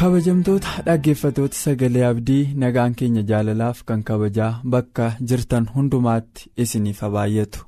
Kabajamtoota 0.00 0.68
dhaggeeffatoota 0.86 1.56
sagalee 1.62 2.04
abdii 2.10 2.42
nagaan 2.62 2.94
keenya 2.98 3.22
jaalalaaf 3.30 3.78
kan 3.88 4.02
kabajaa 4.10 4.52
bakka 4.74 5.06
jirtan 5.28 5.66
hundumaatti 5.74 6.46
isiniif 6.64 7.00
baay'atu 7.14 7.64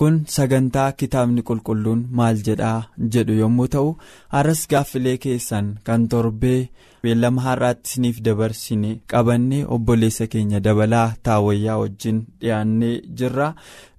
kun 0.00 0.16
sagantaa 0.36 0.86
kitaabni 1.00 1.42
qulqulluun 1.48 2.00
maal 2.20 2.40
jedhaa 2.48 2.78
jedhu 3.16 3.36
yommuu 3.42 3.66
ta'u 3.74 3.90
har'as 4.34 4.62
gaaffilee 4.72 5.16
keessan 5.24 5.68
kan 5.86 6.08
torbee 6.14 6.60
beellama 7.02 7.44
har'aatti 7.46 7.88
isiniif 7.90 8.18
dabarsine 8.28 8.90
qabannee 9.12 9.62
obboleessa 9.76 10.26
keenya 10.32 10.60
dabalaa 10.68 11.08
taawayyaa 11.28 11.78
wajjin 11.82 12.18
dhiyaannee 12.40 12.94
jirra 13.20 13.48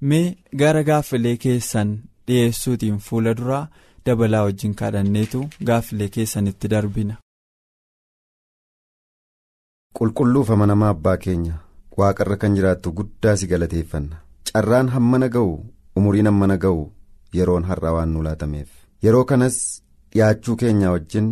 mee 0.10 0.26
gara 0.64 0.82
gaaffilee 0.92 1.38
keessan 1.46 1.96
dhiyeessuutiin 2.28 2.98
fuula 3.08 3.34
duraa 3.40 3.64
dabalaa 4.06 4.44
wajjin 4.50 4.74
kadhanneetu 4.84 5.46
gaaffilee 5.72 6.10
keessanitti 6.18 6.68
darbina. 6.76 7.16
Qulqulluuf 9.98 10.50
amanamaa 10.56 10.90
abbaa 10.96 11.18
keenya 11.26 11.56
waaqarra 12.00 12.38
kan 12.42 12.56
jiraattu 12.58 12.92
guddaa 12.98 13.36
si 13.38 13.48
galateeffanna. 13.52 14.16
Carraan 14.54 14.90
hammana 14.96 15.28
ga'u 15.36 15.54
umuriin 15.98 16.26
hammana 16.30 16.58
ga'u 16.64 16.82
yeroon 17.38 17.64
har'a 17.70 17.92
waan 17.96 18.10
nu 18.14 18.22
laatameef. 18.28 18.70
Yeroo 19.04 19.24
kanas 19.32 19.58
dhiyaachuu 20.14 20.56
keenya 20.62 20.92
wajjin 20.96 21.32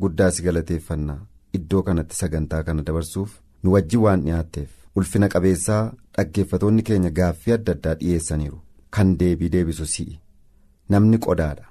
guddaa 0.00 0.30
si 0.30 0.42
galateeffanna. 0.46 1.18
Iddoo 1.58 1.82
kanatti 1.82 2.16
sagantaa 2.20 2.62
kana 2.64 2.82
dabarsuuf 2.86 3.30
nu 3.62 3.72
wajjin 3.74 4.00
waan 4.06 4.22
dhiyaatteef. 4.24 4.70
Ulfina 4.96 5.28
qabeessaa 5.34 5.92
dhaggeeffatoonni 6.16 6.82
keenya 6.82 7.10
gaaffii 7.20 7.52
adda 7.58 7.72
addaa 7.76 7.94
dhiyeessaniiru. 8.00 8.58
Kan 8.90 9.18
deebii 9.20 9.48
deebisu 9.52 9.86
si'i. 9.94 10.18
Namni 10.88 11.18
qodaadha. 11.28 11.64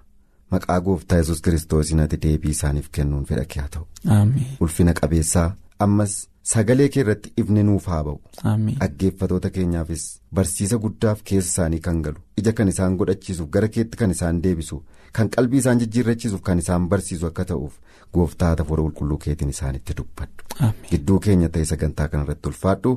Maqaa 0.52 0.80
gooftaa 0.88 1.18
yesus 1.24 1.42
kiristoosiin 1.42 2.00
ati 2.06 2.18
deebii 2.26 2.52
isaaniif 2.58 2.90
kennuun 2.98 3.26
fedha 3.26 3.46
kee 3.52 3.62
haa 3.62 3.70
ta'u. 3.76 3.86
Ulfina 4.60 4.94
qabeessaa 5.02 5.50
ammas. 5.80 6.14
Sagalee 6.52 6.88
kee 6.94 7.02
irratti 7.04 7.32
ifni 7.44 7.64
nuuf 7.70 7.86
haa 7.92 8.04
ba'u. 8.08 8.20
Dhaggeeffatoota 8.80 9.50
keenyaafis 9.56 10.04
barsiisa 10.40 10.78
guddaaf 10.84 11.24
keessa 11.32 11.52
isaanii 11.54 11.80
kan 11.88 12.02
galu 12.08 12.20
ija 12.42 12.54
kan 12.60 12.68
isaan 12.74 12.98
godhachiisuuf 13.02 13.50
gara 13.56 13.68
keetti 13.78 13.98
kan 14.02 14.12
isaan 14.16 14.42
deebisu 14.44 14.82
kan 15.20 15.30
qalbii 15.36 15.60
isaan 15.64 15.80
jijjiirrachiisuuf 15.84 16.42
kan 16.50 16.60
isaan 16.64 16.90
barsiisu 16.92 17.26
akka 17.32 17.46
ta'uuf 17.54 17.74
gooftaa 18.18 18.52
hafuura 18.60 18.84
qulqulluu 18.88 19.18
keetiin 19.26 19.50
isaanitti 19.56 19.94
dubbadhu. 19.98 20.44
Gidduu 20.90 21.20
keenya 21.28 21.50
ta'e 21.56 21.66
sagantaa 21.72 22.08
kana 22.12 22.24
irratti 22.28 22.48
ulfaadhu. 22.54 22.92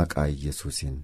Maqaa 0.00 0.26
yesuusiin. 0.44 0.96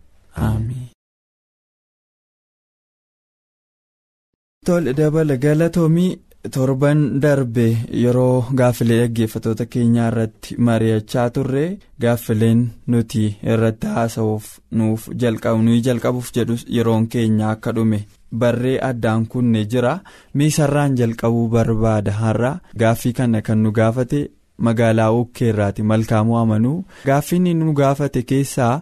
tole 4.66 4.92
dabala 4.98 5.36
galatoomii. 5.44 6.10
Torban 6.50 7.18
darbe 7.20 7.66
yeroo 8.02 8.44
gaaffilee 8.58 8.98
dhaggeeffatoota 9.00 9.66
keenyaa 9.72 10.06
irratti 10.12 10.56
mari'achaa 10.68 11.30
turre 11.30 11.64
gaaffileen 12.00 12.60
nuti 12.86 13.24
irratti 13.54 13.86
haasa'uuf 13.96 14.46
nuuf 14.80 15.08
jalqabnu 15.24 15.80
jalqabuuf 15.88 16.30
jedhu 16.36 16.56
yeroon 16.76 17.08
keenya 17.08 17.50
akka 17.50 17.72
dhume. 17.74 18.00
Barree 18.40 18.78
addaan 18.88 19.26
kunne 19.26 19.64
jira. 19.72 19.98
Miisarraan 20.34 20.96
jalqabuu 20.98 21.48
barbaada 21.48 22.12
har'a. 22.12 22.50
Gaaffii 22.78 23.12
kana 23.12 23.40
kan 23.42 23.58
nu 23.62 23.72
gaafate 23.72 24.30
magaalaa 24.66 25.10
ukkeerraati 25.20 25.82
malkaamuu 25.90 26.36
amanuu 26.42 26.84
gaaffiin 27.06 27.48
nu 27.58 27.72
gaafate 27.80 28.22
keessaa 28.32 28.74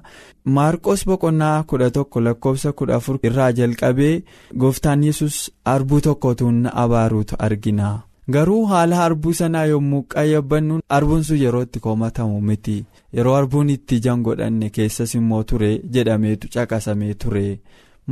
maarqos 0.56 1.04
boqonnaa 1.08 1.62
kudha 1.70 1.90
tokko 1.96 2.20
lakkoofsa 2.26 2.72
kudha 2.80 2.94
afur 3.00 3.18
irraa 3.28 3.52
jalqabee 3.58 4.14
gooftaan 4.60 5.04
yesus 5.08 5.38
arbuu 5.74 6.00
tokkotuun 6.00 6.60
abaaruutu 6.84 7.34
argina. 7.46 7.88
Garuu 8.34 8.64
haala 8.70 9.04
arbuu 9.04 9.32
sanaa 9.38 9.64
yommuu 9.72 10.02
qayyabannu 10.12 10.78
arbuun 10.96 11.22
sun 11.26 11.38
yeroo 11.42 11.62
itti 11.66 11.80
komatamu 11.84 12.40
miti. 12.48 12.76
Yeroo 13.16 13.34
arbuun 13.40 13.70
itti 13.74 13.96
ijaan 14.00 14.22
godhanne 14.26 14.70
keessas 14.78 15.14
immoo 15.18 15.42
ture 15.44 15.70
jedhameetu 15.96 16.48
caqasamee 16.54 17.14
ture. 17.14 17.44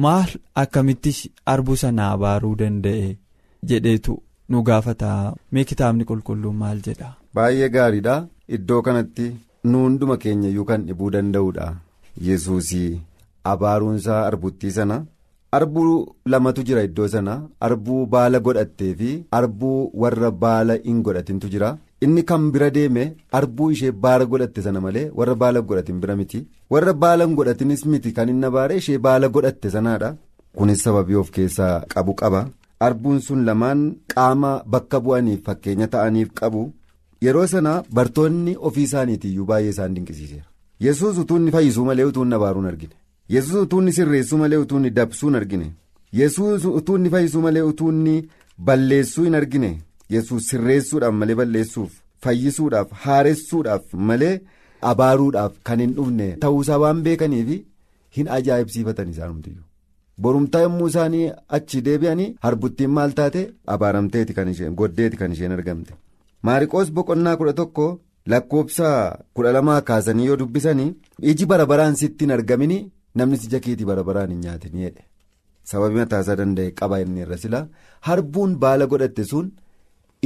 Maal 0.03 0.31
akkamitti 0.63 1.13
arbuu 1.55 1.77
sana 1.83 2.11
abaaruu 2.13 2.55
danda'e? 2.61 3.17
Jedheetu 3.69 4.23
nu 4.49 4.63
gaafata. 4.63 5.11
Mee 5.53 5.65
kitaabni 5.65 6.05
qulqulluun 6.11 6.57
maal 6.63 6.79
jedha. 6.87 7.13
Baay'ee 7.35 7.69
gaariidha. 7.77 8.17
Iddoo 8.57 8.83
kanatti 8.87 9.27
nu 9.71 9.79
hunduma 9.85 10.17
keenya 10.23 10.49
iyyuu 10.53 10.65
kan 10.71 10.83
dhibuu 10.87 11.11
danda'udha 11.15 11.67
yesuusii 12.27 13.01
abaaruunsaa 13.53 14.27
arbuttii 14.27 14.71
sana 14.77 14.97
arbuu 15.59 15.95
lamatu 16.33 16.63
jira 16.69 16.83
iddoo 16.89 17.09
sana 17.15 17.35
arbuu 17.69 18.07
baala 18.15 18.41
godhattee 18.47 18.93
fi 19.01 19.11
arbuu 19.39 19.79
warra 20.03 20.31
baala 20.45 20.75
hin 20.85 21.01
godhatintu 21.07 21.49
jira. 21.55 21.71
Inni 22.05 22.23
kan 22.29 22.51
bira 22.53 22.71
deeme 22.77 23.05
arbuu 23.39 23.71
ishee 23.75 23.93
baala 24.05 24.25
godhatte 24.33 24.63
sana 24.67 24.81
malee 24.87 25.07
warra 25.19 25.35
baala 25.43 25.61
godhatin 25.69 26.01
bira 26.03 26.17
miti. 26.21 26.41
Warra 26.71 26.93
baala 26.93 27.25
hin 27.27 27.35
godhatinis 27.39 27.87
miti 27.87 28.13
kan 28.13 28.29
inni 28.29 28.47
abaare 28.51 28.77
ishee 28.83 28.99
baala 28.99 29.29
godhatte 29.29 29.71
sanaadha. 29.77 30.15
Kunis 30.57 30.83
sababii 30.87 31.15
of 31.23 31.31
keessaa 31.31 31.81
qabu 31.95 32.15
qaba. 32.15 32.47
Arbuun 32.81 33.21
sun 33.21 33.45
lamaan 33.49 33.85
qaama 34.15 34.51
bakka 34.67 35.01
bu'aniif 35.01 35.45
fakkeenya 35.47 35.87
ta'aniif 35.95 36.33
qabu. 36.41 36.63
Yeroo 37.25 37.47
sana 37.55 37.73
bartoonni 37.99 38.57
ofii 38.69 38.83
isaaniitiyyuu 38.89 39.47
baay'ee 39.51 39.71
isaan 39.75 39.95
dinqisiiseera. 39.97 40.45
Yesus 40.87 41.19
utuu 41.23 41.37
inni 41.41 41.51
fayyisuu 41.57 41.85
malee 41.89 42.05
utuu 42.11 42.23
inni 42.27 42.35
abaaruun 42.39 42.67
argine. 42.71 42.95
Yesus 43.35 43.55
utuu 43.65 43.81
inni 43.83 43.93
sirreessuu 43.99 44.39
malee 44.45 44.57
utuu 44.65 44.77
inni 44.81 44.91
dabsuun 45.01 45.35
argine. 45.41 45.67
Yesus 46.21 46.65
utuu 46.79 46.97
inni 47.01 47.11
fayyisuu 47.17 47.41
malee 47.47 47.63
utuu 47.73 47.91
inni 47.93 48.17
balleessuu 48.71 49.25
hin 49.29 49.35
argine. 49.41 49.71
Yesus 50.15 50.49
sirreessuudhaaf 50.53 51.15
malee 51.21 51.35
balleessuuf 51.43 51.93
fayyisuudhaaf 52.25 52.91
haaressuudhaaf 53.05 53.93
malee 54.11 54.35
abaaruudhaaf 54.91 55.53
kan 55.69 55.81
hin 55.85 55.95
dhufne 55.97 56.27
ta'uusaa 56.45 56.79
waan 56.83 57.03
beekaniif 57.07 57.49
hin 58.17 58.29
ajaa'ibsiifatan 58.37 59.09
isaanumtiyyuu 59.15 59.65
borumtaa 60.27 60.61
yommuu 60.65 60.87
isaanii 60.93 61.27
achi 61.59 61.81
deebi'anii 61.89 62.27
harbuttiin 62.47 62.91
maal 62.99 63.13
taate? 63.21 63.43
Abaaramteeti 63.75 64.35
kan 64.39 64.49
isheen 64.53 64.75
goddeeti 64.81 65.17
kan 65.23 65.33
isheen 65.37 65.53
argamte. 65.59 65.93
Maariqoos 66.47 66.89
boqonnaa 66.97 67.37
kudha 67.41 67.53
tokko 67.61 67.87
lakkoobsa 68.33 68.89
kudha 69.37 69.53
lamaa 69.57 69.81
kaasanii 69.89 70.27
yoo 70.31 70.37
dubbisanii 70.43 70.91
iji 71.31 71.47
bara 71.51 71.67
baraan 71.73 71.97
sitti 72.01 72.25
hin 72.25 72.31
argamini 72.37 72.79
namni 73.21 73.37
ija 73.49 73.61
keetii 73.65 73.85
bara 73.91 74.03
baraan 74.09 74.31
hin 74.35 74.41
nyaatin 74.45 74.79
jedhe. 74.85 75.03
Sababii 75.71 75.97
mataasaa 76.03 76.37
danda'e 76.41 76.71
qaba 76.79 77.01
inni 77.03 77.21
irra 77.25 77.37
sila. 77.43 77.61
Harbuun 78.07 78.57
baala 78.63 78.87
godhatte 78.93 79.25
sun 79.31 79.51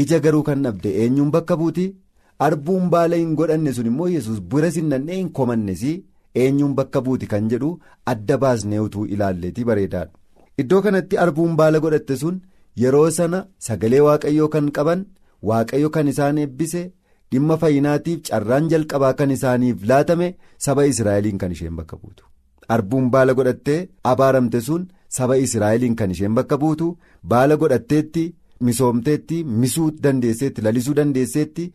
ija 0.02 0.18
garuu 0.24 0.42
kan 0.48 0.62
dhabde 0.64 0.90
eenyuun 1.02 1.30
bakka 1.36 1.56
buuti? 1.60 1.86
Harbuun 2.42 2.88
baala 2.94 3.16
hin 3.20 3.34
godhanne 3.40 3.72
sun 3.76 3.86
immoo 3.90 4.08
yesus 4.14 4.40
bira 4.54 4.70
sinnannee 4.76 5.16
hin 5.20 5.28
komannesi 5.38 5.92
eenyuun 6.44 6.74
bakka 6.80 7.00
buuti 7.08 7.26
kan 7.32 7.48
jedhu 7.52 7.70
adda 8.12 8.38
baasnee 8.44 8.78
utuu 8.86 9.04
ilaalleetii 9.14 9.64
bareedaadha. 9.70 10.10
Iddoo 10.62 10.82
kanatti 10.86 11.16
harbuun 11.22 11.56
baala 11.60 11.78
godhatte 11.84 12.16
sun 12.22 12.40
yeroo 12.82 13.10
sana 13.20 13.44
sagalee 13.68 14.00
waaqayyoo 14.08 14.48
kan 14.56 14.70
qaban. 14.78 15.04
Waaqayyo 15.42 15.90
kan 15.96 16.08
isaan 16.12 16.38
eebbise 16.44 16.82
dhimma 17.32 17.56
fayyinaatiif 17.62 18.22
carraan 18.28 18.68
jalqabaa 18.72 19.12
kan 19.18 19.30
isaaniif 19.36 19.84
laatame 19.90 20.28
saba 20.66 20.86
israa'eliin 20.92 21.38
kan 21.38 21.52
isheen 21.52 21.76
bakka 21.76 21.96
buutu. 22.02 22.24
Harbuun 22.68 23.10
baala 23.10 23.32
godhattee 23.38 23.88
abaaramte 24.12 24.60
sun 24.60 24.88
saba 25.18 25.36
israa'eliin 25.46 25.94
kan 26.00 26.10
isheen 26.16 26.34
bakka 26.38 26.56
buutu 26.62 26.88
baala 27.32 27.56
godhatteetti 27.62 28.24
misoomteetti 28.66 29.44
misuu 29.44 29.90
dandeesseetti 30.04 30.62
lalisuu 30.66 30.94
dandeesseetti 30.98 31.72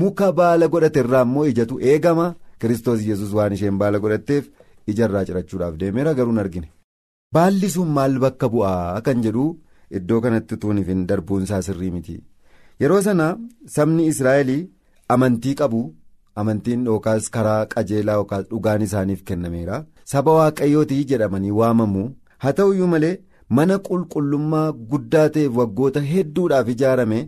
muka 0.00 0.32
baala 0.32 0.68
godhate 0.74 1.00
irraa 1.04 1.22
immoo 1.28 1.46
ijatu 1.52 1.80
eegama. 1.92 2.34
Kiristoos 2.60 3.00
yesus 3.10 3.32
waan 3.36 3.52
isheen 3.56 3.78
baala 3.80 3.98
godhatteef 4.04 4.44
ijarraa 4.92 5.24
cirachuudhaaf 5.28 5.76
deemeera 5.80 6.14
garuu 6.14 6.32
hin 6.32 6.38
argine. 6.44 6.68
Baalli 7.34 7.70
sun 7.74 7.88
maal 7.96 8.18
bakka 8.24 8.48
bu'aa? 8.54 9.00
Kan 9.06 9.22
jedhu 9.26 9.44
iddoo 9.98 10.20
kanatti 10.24 10.56
tuuniif 10.64 10.88
hin 10.92 11.06
darbuunsaa 11.08 11.62
sirrii 11.68 11.90
miti. 11.96 12.16
Yeroo 12.80 13.00
sana 13.06 13.26
sabni 13.76 14.06
israa'el 14.12 14.52
amantii 15.14 15.54
qabu 15.60 15.80
amantiin 16.42 16.84
yookaas 16.90 17.30
karaa 17.34 17.66
qajeelaa 17.72 18.14
yookaas 18.20 18.44
dhugaan 18.50 18.82
isaaniif 18.86 19.22
kennameera. 19.30 19.84
Saba 20.12 20.32
waaqayyooti 20.38 21.04
jedhamanii 21.10 21.50
waamamu. 21.60 22.04
Haa 22.42 22.52
ta'uyyuu 22.58 22.86
malee 22.92 23.18
mana 23.58 23.76
qulqullummaa 23.88 24.72
guddaa 24.90 25.28
ta'eef 25.36 25.56
waggoota 25.60 26.00
hedduudhaaf 26.10 26.68
ijaarame 26.74 27.18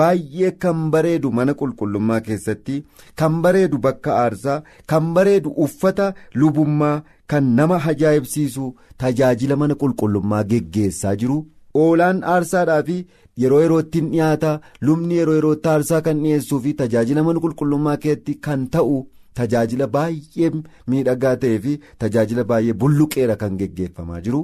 baay'ee 0.00 0.50
kan 0.64 0.82
bareedu 0.94 1.30
mana 1.38 1.54
qulqullummaa 1.60 2.20
keessatti 2.26 2.76
kan 3.22 3.40
bareedu 3.46 3.78
bakka 3.86 4.16
aarsaa 4.24 4.58
kan 4.92 5.08
bareedu 5.16 5.50
uffata 5.66 6.12
lubummaa 6.42 6.96
kan 7.34 7.44
nama 7.60 7.80
ajaa'ibsiisu 7.92 8.74
tajaajila 9.04 9.56
mana 9.62 9.74
qulqullummaa 9.82 10.44
geggeessaa 10.52 11.16
jiru. 11.24 11.38
Oolaan 11.82 12.22
aarsaadhaa 12.34 12.82
fi 12.86 12.96
yeroo 13.42 13.60
yerootti 13.64 14.00
dhiyaata 14.12 14.52
lubni 14.88 15.16
yeroo 15.20 15.34
yerootti 15.40 15.68
aarsaa 15.74 16.00
kan 16.06 16.22
dhiyeessuu 16.26 16.60
fi 16.68 16.74
tajaajila 16.84 17.22
mana 17.28 17.40
qulqullummaa 17.46 17.96
keessatti 18.06 18.34
kan 18.48 18.64
ta'u 18.76 18.96
tajaajila 19.40 19.86
baay'ee 19.98 20.50
miidhagaa 20.94 21.36
ta'ee 21.44 21.58
fi 21.66 21.76
tajaajila 22.04 22.44
baay'ee 22.54 22.72
bulluqeera 22.84 23.36
kan 23.44 23.56
geggeeffamaa 23.62 24.20
jiru. 24.28 24.42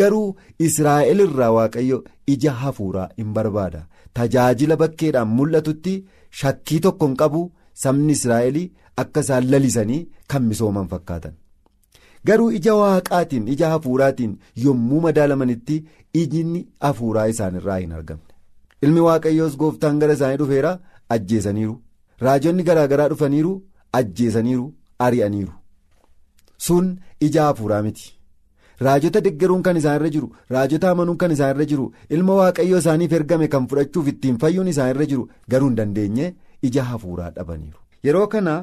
garuu 0.00 0.28
israa'el 0.66 1.18
irraa 1.26 1.50
waaqayyo 1.54 1.96
ija 2.34 2.52
hafuuraa 2.60 3.08
hin 3.18 3.32
barbaada. 3.38 3.80
Tajaajila 4.18 4.76
bakkeedhaan 4.82 5.28
mul'atutti 5.40 5.92
shakkii 6.42 6.78
tokko 6.86 7.06
hin 7.10 7.16
qabu 7.22 7.42
sabni 7.82 8.12
israa'el 8.18 8.56
akka 9.02 9.20
isaan 9.26 9.50
lalisanii 9.54 10.00
kan 10.34 10.42
misooman 10.52 10.88
fakkaatan. 10.92 11.34
Garuu 12.30 12.50
ija 12.60 12.74
waaqaatiin 12.80 13.48
ija 13.56 13.68
hafuuraatiin 13.74 14.32
yommuu 14.64 15.00
madaalamanitti 15.06 15.78
ijni 16.22 16.66
hafuuraa 16.86 17.26
isaanirraa 17.34 17.78
hin 17.84 17.92
argamne 18.00 18.31
ilmi 18.86 19.00
waaqayyoos 19.08 19.56
gooftaan 19.62 19.98
gara 20.02 20.12
isaanii 20.18 20.36
dhufeera 20.42 20.72
ajjeesaniiru 21.16 21.74
raajonni 22.26 22.62
garaagaraa 22.68 23.08
dhufaniiru 23.12 23.52
ajjeesaniiru 24.00 24.66
ari'aniiru 25.06 25.52
sun 26.66 26.86
ija 27.26 27.42
hafuuraa 27.48 27.82
miti. 27.86 28.06
raajota 28.86 29.20
deggeruun 29.26 29.62
kan 29.66 29.76
isaanirra 29.80 30.08
jiru 30.14 30.28
raajota 30.54 30.90
amanuun 30.92 31.16
kan 31.22 31.30
isaanirra 31.34 31.64
jiru 31.72 31.84
ilma 32.16 32.34
waaqayyoo 32.40 32.78
isaaniif 32.82 33.12
ergame 33.18 33.46
kan 33.52 33.66
fudhachuuf 33.72 34.08
ittiin 34.12 34.38
fayyuun 34.44 34.68
isaanirra 34.72 35.06
jiru 35.12 35.28
garuu 35.54 35.68
hin 35.70 35.76
dandeenye 35.80 36.26
ija 36.70 36.84
hafuuraa 36.90 37.30
dhabaniiru. 37.36 37.78
yeroo 38.06 38.26
kana 38.32 38.54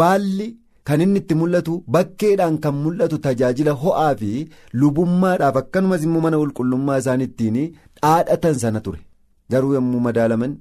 baalli 0.00 0.48
kan 0.90 1.00
inni 1.04 1.18
itti 1.22 1.34
mul'atu 1.42 1.76
bakkeedhaan 1.96 2.56
kan 2.64 2.74
mul'atu 2.86 3.18
tajaajila 3.26 3.72
ho'aa 3.84 4.10
fi 4.22 4.30
lubummaadhaaf 4.82 5.56
akkanumas 5.62 6.02
immoo 6.08 6.20
mana 6.26 6.36
qulqullummaa 6.42 6.98
isaan 7.04 7.20
ittiin 7.28 7.58
dhaadhatan 8.02 8.54
sana 8.64 8.80
ture 8.86 9.00
garuu 9.52 9.74
yommuu 9.76 10.00
madaalaman 10.06 10.56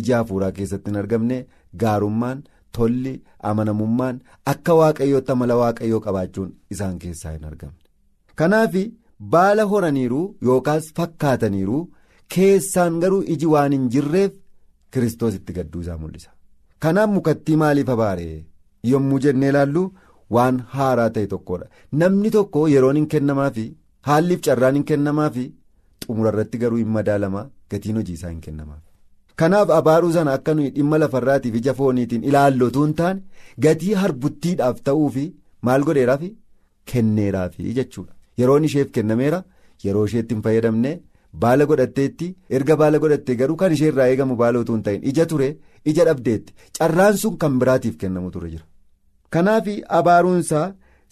ija 0.00 0.16
hafuuraa 0.20 0.52
keessatti 0.58 0.90
hin 0.90 0.96
argamne 1.02 1.38
gaarummaan 1.82 2.42
tolli 2.78 3.14
amanamummaan 3.50 4.20
akka 4.54 4.74
waaqayyootti 4.80 5.32
amala 5.36 5.56
waaqayyoo 5.62 6.00
qabaachuun 6.06 6.50
isaan 6.76 6.98
keessaa 7.04 7.32
hin 7.36 7.44
argamne. 7.50 7.78
kanaaf 8.40 8.74
baala 9.34 9.62
horaniiru 9.74 10.22
yookaas 10.48 10.84
fakkaataniiru 10.96 11.78
keessaan 12.34 13.00
garuu 13.04 13.22
iji 13.34 13.46
waan 13.54 13.72
hin 13.76 13.86
jirreef 13.94 14.32
kiristoos 14.96 15.34
itti 15.38 15.52
gadduu 15.58 15.80
isaa 15.84 15.96
mul'isa. 16.02 16.30
Kanaaf 16.82 17.10
mukattii 17.16 17.56
maaliif 17.62 17.88
abaare 17.94 18.26
yommuu 18.90 19.18
jennee 19.24 19.48
ilaallu 19.52 19.82
waan 20.36 20.58
haaraa 20.74 21.10
ta'e 21.14 21.26
tokkodha 21.32 21.66
namni 22.02 22.30
tokko 22.36 22.66
yeroon 22.74 22.96
hin 23.00 23.06
kennamaafi 23.14 23.64
haalliif 24.08 24.40
carraan 24.48 24.74
hin 24.78 24.84
kennamaafi 24.90 25.44
xumurarratti 26.08 26.58
garuu 26.64 26.78
hin 26.82 26.88
madaalama 26.98 27.42
gatiin 27.74 27.96
hojii 28.00 28.14
isaa 28.20 28.30
hin 28.34 28.40
kennamaaf. 28.48 28.82
Kanaaf 29.42 29.70
abaaruu 29.78 30.12
sana 30.18 30.32
akka 30.40 30.54
nuyi 30.58 30.70
dhimma 30.76 30.98
lafarraatiif 31.02 31.54
ija 31.62 31.74
fooniitiin 31.80 32.24
ilaallotuu 32.30 32.84
hin 32.86 32.94
taane 33.00 33.22
gatii 33.68 33.94
harbuttiidhaaf 34.02 34.80
ta'uufi 34.90 35.26
maal 35.68 35.82
godheeraafi 35.90 36.30
kenneeraafi 36.92 37.72
jechuudha. 37.80 38.12
yeroon 38.40 38.64
isheef 38.68 38.88
kennameera 38.96 39.38
yeroo 39.84 40.04
isheetti 40.08 40.34
hin 40.34 40.42
fayyadamne 40.46 40.90
baala 41.44 41.64
godhatteetti 41.70 42.26
erga 42.58 42.74
baala 42.80 42.98
godhattee 43.04 43.34
garuu 43.42 43.56
kan 43.62 43.72
ishee 43.76 43.88
irraa 43.92 44.08
eegamu 44.14 44.36
baala 44.42 44.58
utuu 44.64 44.74
hin 44.76 44.82
ta'in 44.88 45.02
ija 45.12 45.26
ture 45.30 45.48
ija 45.92 46.04
dhabdeetti. 46.08 46.52
Carraan 46.78 47.16
sun 47.22 47.36
kan 47.44 47.58
biraatiif 47.62 47.96
kennamu 48.02 48.30
ture 48.34 48.50
jira. 48.50 48.64
Kanaaf 49.36 49.66
abaaruunsaa 50.00 50.66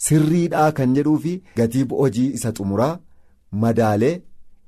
sirriidhaa 0.07 0.69
kan 0.81 0.93
jedhuu 0.99 1.17
fi 1.25 1.33
gatii 1.61 1.85
hojii 1.91 2.27
isa 2.39 2.51
xumuraa 2.59 2.93
madaalee 3.65 4.13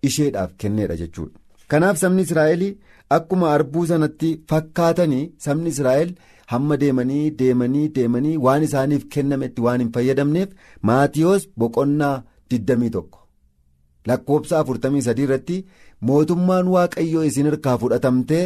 isheedhaaf 0.03 0.51
kenneedha 0.63 0.95
jechuudha. 0.95 1.39
Kanaaf 1.67 1.97
sabni 1.97 2.21
israa'el 2.27 2.63
akkuma 3.17 3.53
arbuu 3.57 3.85
sanatti 3.91 4.31
fakkaatanii 4.49 5.25
sabni 5.45 5.69
israa'el 5.75 6.15
hamma 6.53 6.77
deemanii 6.83 7.29
deemanii 7.41 7.88
deemanii 7.99 8.38
waan 8.47 8.63
isaaniif 8.69 9.05
kennametti 9.15 9.61
waan 9.67 9.79
hin 9.85 9.94
fayyadamneef 9.99 10.49
maatiyoos 10.91 11.47
boqonnaa. 11.57 12.15
21 12.49 13.03
lakkoobsa 14.07 14.63
43 14.67 15.23
irratti 15.23 15.57
mootummaan 16.09 16.67
waaqayyoo 16.75 17.23
isin 17.29 17.50
harkaa 17.50 17.77
fudhatamtee 17.81 18.43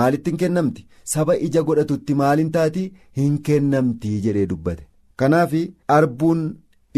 maalitti 0.00 0.30
hin 0.30 0.38
kennamti? 0.42 0.86
Saba 1.12 1.34
ija 1.46 1.62
godhatutti 1.68 2.14
maaliin 2.20 2.52
taati? 2.56 2.84
Hin 3.16 3.38
kennamti 3.48 4.12
jedhee 4.26 4.46
dubbate. 4.52 4.86
Kanaaf 5.16 5.52
arbuun 5.96 6.44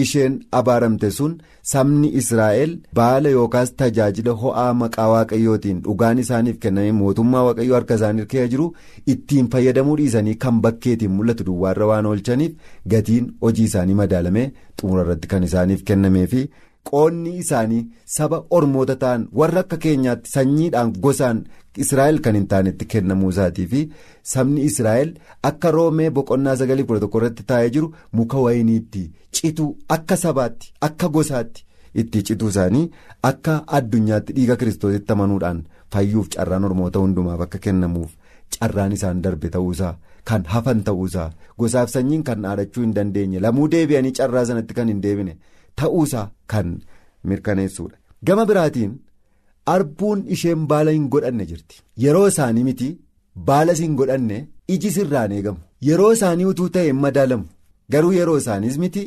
isheen 0.02 0.34
abaaramte 0.58 1.10
sun 1.16 1.34
sabni 1.72 2.08
israa'el 2.20 2.72
baala 2.98 3.28
yookaas 3.36 3.70
tajaajila 3.82 4.32
ho'aa 4.42 4.72
maqaa 4.80 5.08
waaqayyootiin 5.12 5.80
dhugaan 5.86 6.18
isaaniif 6.24 6.58
kenname 6.64 6.92
mootummaa 7.00 7.44
waaqayyoo 7.48 7.74
harka 7.78 7.94
isaanii 8.00 8.26
keessa 8.34 8.48
jiru 8.56 8.66
ittiin 9.14 9.50
fayyadamuu 9.54 9.96
dhiisanii 10.02 10.34
kan 10.46 10.60
bakkeetiin 10.66 11.12
mul'atu 11.18 11.44
duwwaarra 11.50 11.86
waan 11.92 12.06
oolchaniif 12.12 12.52
gatiin 12.94 13.30
hojii 13.46 13.64
isaanii 13.70 13.94
madaalamee 14.02 14.46
xumura 14.80 15.02
irratti 15.06 15.28
kan 15.34 15.42
isaaniif 15.50 15.82
kennamee 15.92 16.26
fi 16.34 16.42
qoonni 16.90 17.32
isaanii 17.42 17.82
saba 18.14 18.38
ormoota 18.58 18.96
ta'an 19.02 19.26
warra 19.40 19.60
akka 19.64 19.76
keenyaatti 19.84 20.30
sanyiidhaan 20.36 20.92
gosaan 21.06 21.44
israa'el 21.84 22.18
kan 22.24 22.34
hin 22.38 22.46
taanetti 22.54 22.84
kennamuu 22.94 23.30
isaatii 23.34 23.66
fi 23.74 23.80
sabni 24.32 24.60
israa'el 24.70 25.12
akka 25.50 25.70
roomee 25.76 26.10
boqonnaa 26.18 26.56
sagalii 26.62 26.84
kudha 26.90 27.00
tokko 27.04 27.18
irratti 27.22 27.42
taa'ee 27.52 27.70
jiru 27.76 27.88
muka 28.20 28.38
wayiniitti 28.46 29.04
cituu 29.38 29.70
akka 29.96 30.16
sabaatti 30.24 30.72
akka 30.88 31.08
gosaatti 31.16 31.64
itti 32.02 32.22
cituu 32.30 32.48
isaanii 32.54 32.84
akka 33.30 33.56
addunyaatti 33.78 34.32
dhiiga 34.36 34.56
kiristoositti 34.60 35.12
amanuudhaan 35.16 35.64
fayyuuf 35.96 36.28
carraan 36.36 36.64
ormoota 36.70 36.98
hundumaaf 37.06 37.40
akka 37.46 37.58
kennamuuf 37.66 38.10
carraan 38.58 38.92
isaan 38.98 39.22
darbe 39.26 39.48
ta'uusaa 39.56 39.94
kan 40.30 40.44
hafan 40.52 40.82
ta'uusaa 40.90 41.26
gosaaf 41.62 41.90
sanyiin 41.96 42.22
kan 42.28 42.42
dhaadachuu 42.46 42.82
hin 42.86 42.94
dandeenye 43.00 43.40
lamuu 43.46 43.68
deebi'anii 43.74 44.12
carraa 44.20 44.44
sanatti 44.50 44.74
kan 44.78 44.88
hin 44.92 45.02
deebine 45.08 45.36
ta'uusaa 45.82 46.26
kan 46.46 46.78
mirkaneessuudha. 47.24 47.96
Gama 48.26 48.46
biraatiin. 48.50 48.92
arbuun 49.72 50.24
isheen 50.34 50.66
baala 50.70 50.90
hin 50.94 51.08
godhanne 51.12 51.44
jirti. 51.50 51.82
Yeroo 52.04 52.26
isaanii 52.32 52.64
miti 52.68 52.88
baala 53.50 53.72
hin 53.80 53.94
godhanne 54.00 54.38
iji 54.74 54.90
sirraan 54.96 55.32
eegamu. 55.36 55.58
Yeroo 55.88 56.12
isaanii 56.16 56.44
utuu 56.52 56.68
ta'e 56.74 56.86
hin 56.88 57.00
madaalamu. 57.04 57.46
Garuu 57.92 58.12
yeroo 58.18 58.36
isaaniis 58.42 58.78
miti 58.82 59.04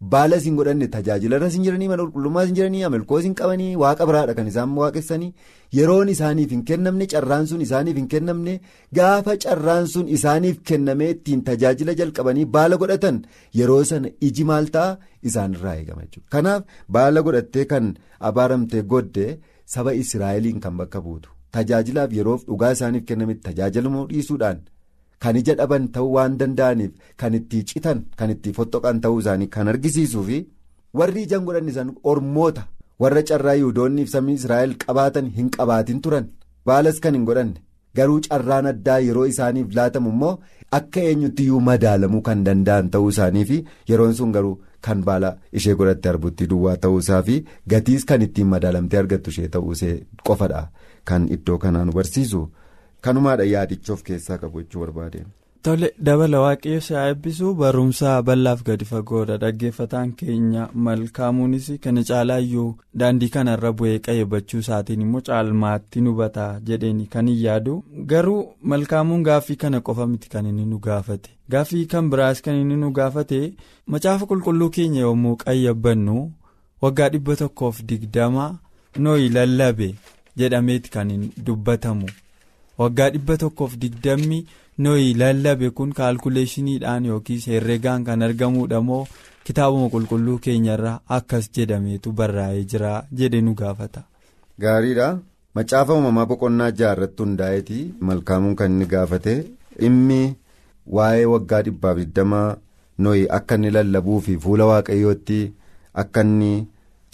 baala 0.00 0.36
hin 0.44 0.56
godhanne 0.58 0.86
tajaajila 0.94 1.36
irra 1.40 1.48
hin 1.54 1.64
jiranii 1.66 1.88
mana 1.92 2.02
qulqullummaa 2.04 2.44
hin 2.48 2.54
jiranii 2.58 2.82
amalkoos 2.88 3.24
hin 3.26 3.34
qabanii 3.40 3.74
waaqa 3.82 4.06
biraadha 4.10 4.34
kan 4.38 4.46
isaan 4.52 4.76
waaqessanii. 4.80 5.30
Yeroon 5.78 6.08
isaaniif 6.14 6.50
hin 6.54 6.62
kennamne 6.70 7.06
carraan 7.14 7.46
sun 7.50 7.60
isaaniif 7.66 7.96
hin 8.00 8.08
kennamne 8.14 8.54
gaafa 9.00 9.36
carraan 9.44 9.86
sun 9.94 10.08
isaaniif 10.18 10.62
kennamee 10.72 11.10
ittiin 11.16 11.42
tajaajila 11.50 11.94
jalqabanii 12.00 12.44
baala 12.56 12.76
godhatan 12.84 13.20
yeroo 13.60 13.82
sana 13.92 14.08
iji 14.30 14.44
maal 14.52 14.66
ta'a? 14.78 14.96
Isaanirraa 15.28 15.76
eegama 15.82 16.02
jechuudha 16.06 16.30
kanaaf 16.36 16.62
baala 16.98 17.22
godhattee 17.28 17.64
kan 17.74 17.94
abaaramtee 18.30 18.82
godde. 18.94 19.28
saba 19.72 19.92
israa'eliin 20.00 20.60
kan 20.64 20.76
bakka 20.80 21.00
buutu. 21.06 21.28
Tajaajilaaf 21.54 22.12
yeroof 22.18 22.44
dhugaa 22.46 22.70
isaaniif 22.76 23.02
kennametti 23.08 23.42
tajaajilamuu 23.48 24.04
dhiisuudhaan 24.12 24.62
kan 25.24 25.36
ija 25.40 25.54
dhaban 25.60 25.88
ta'uu 25.94 26.12
waan 26.16 26.36
danda'aniif 26.40 26.92
kan 27.22 27.34
itti 27.38 27.62
citan 27.70 28.02
kan 28.18 28.30
itti 28.34 28.52
fottoqan 28.58 29.00
ta'uu 29.06 29.20
isaanii 29.22 29.48
kan 29.56 29.68
argisiisuu 29.72 30.24
fi 30.28 30.38
warri 31.00 31.22
ijaan 31.28 31.44
godhan 31.48 31.68
isaan 31.72 31.90
ormoota 32.12 32.62
warra 33.04 33.22
carraa 33.30 33.54
yihudoonniif 33.60 34.08
sabni 34.14 34.32
israa'el 34.42 34.76
qabaatan 34.84 35.26
hin 35.40 35.50
qabaatin 35.56 36.00
turan 36.06 36.26
baalas 36.70 37.00
kan 37.04 37.14
hin 37.18 37.24
godhanne 37.32 37.58
garuu 37.98 38.20
carraan 38.28 38.66
addaa 38.72 38.98
yeroo 39.08 39.26
isaaniif 39.34 39.74
laatamu 39.80 40.10
immoo 40.14 40.32
akka 40.78 41.00
eenyutti 41.10 41.42
iyyuu 41.48 41.60
madaalamuu 41.68 42.22
kan 42.30 42.44
danda'an 42.48 42.90
ta'uu 42.96 43.08
isaanii 43.16 43.44
fi 43.52 43.64
yeroon 43.90 44.14
sun 44.22 44.32
garuu. 44.38 44.56
Kan 44.86 45.00
baala 45.06 45.30
ishee 45.58 45.72
godhatte 45.78 46.08
arbutti 46.08 46.46
duwwaa 46.50 46.76
ta'uusaa 46.82 47.16
fi 47.28 47.36
gatiis 47.70 48.04
kan 48.08 48.22
ittiin 48.26 48.46
madaalamtee 48.50 48.98
argattu 49.00 49.30
ishee 49.32 49.48
ta'uusee 49.54 49.94
qofadha 50.28 50.60
kan 51.10 51.24
iddoo 51.36 51.56
kanaan 51.64 51.90
barsiisu 51.96 52.42
kanumaadha 53.00 53.44
yaadicha 53.54 53.92
of 53.92 54.02
keessaa 54.02 54.38
qabu 54.38 54.62
jechuu 54.62 54.80
barbaade. 54.80 55.24
Tole 55.62 55.88
dabala 55.98 56.40
waaqayyo 56.40 56.80
si 56.80 56.94
haa 56.94 57.14
barumsa 57.60 58.22
bal'aaf 58.22 58.62
gadi 58.64 58.84
fagoodha. 58.84 59.36
Dhaggeeffataan 59.38 60.12
keenya 60.12 60.68
malkaamuunis 60.74 61.66
kana 61.80 62.04
caalaa 62.04 62.38
iyyuu 62.40 62.76
daandii 62.94 63.28
kanarra 63.28 63.72
bu'ee 63.72 63.98
qayyabachuu 64.06 64.60
isaatiin 64.64 65.00
immoo 65.06 65.20
caalmaatti 65.28 66.00
nu 66.00 66.12
bata 66.20 66.60
jedheen 66.68 67.00
kan 67.14 67.26
hin 67.28 67.40
yaadu 67.46 67.74
garuu 68.12 68.44
malkaamuun 68.62 69.22
gaaffii 69.28 69.56
kana 69.56 69.80
qofa 69.80 70.06
miti 70.06 70.28
kan 70.34 70.46
inni 70.46 70.64
nu 70.64 70.78
gaafate. 70.78 71.30
Gaaffii 71.50 71.86
kan 71.86 72.10
biraas 72.10 72.42
kan 72.42 72.54
inni 72.62 72.76
nu 72.76 72.90
gaafate 73.00 73.40
macaafa 73.86 74.26
qulqulluu 74.30 74.70
keenya 74.70 75.00
yommuu 75.00 75.36
qayyabannu 75.42 76.16
waggaa 76.82 77.08
dhibba 77.08 77.36
tokkoof 77.42 77.82
digdama 77.82 78.46
nooyi 78.98 79.28
lallabe 79.36 79.94
jedhameeti 80.36 80.90
kan 80.90 81.10
dubbatamu 81.46 82.06
waggaa 82.78 83.10
dhibba 83.14 83.36
tokkoof 83.42 83.76
digdammi 83.84 84.38
nooyi 84.86 85.14
lallabe 85.22 85.70
kun 85.80 85.92
kaalkuleeshiniidhaan 86.00 87.04
yookiis 87.10 87.46
herregaan 87.52 88.04
kan 88.08 88.22
argamuudha 88.26 88.80
moo 88.90 89.00
kitaabuma 89.48 89.88
qulqulluu 89.94 90.38
keenyarraa 90.44 91.00
akkas 91.18 91.50
jedhameetu 91.58 92.12
barraa'ee 92.20 92.64
jira 92.72 92.92
jedhe 93.20 93.40
nu 93.40 93.54
gaafata. 93.60 94.02
Gaariidha. 94.60 95.08
Macaafa 95.54 95.94
uumamaa 95.94 96.26
boqonnaa 96.30 96.70
jaha 96.78 96.92
irratti 96.96 97.22
hundaa'eeti. 97.22 97.78
Malkaamuun 98.00 98.56
kan 98.56 98.72
inni 98.72 98.86
gaafate. 98.94 99.34
Dhimmi 99.80 100.20
waa'ee 100.96 101.24
waggaa 101.34 101.62
dhibbaaf 101.68 101.96
digdama 102.02 102.42
nooyi 103.06 103.26
akka 103.38 103.54
inni 103.60 103.70
lallabuu 103.76 104.20
fi 104.26 104.36
fuula 104.44 104.66
waaqayyootti 104.70 105.40
akka 106.02 106.20
inni 106.26 106.52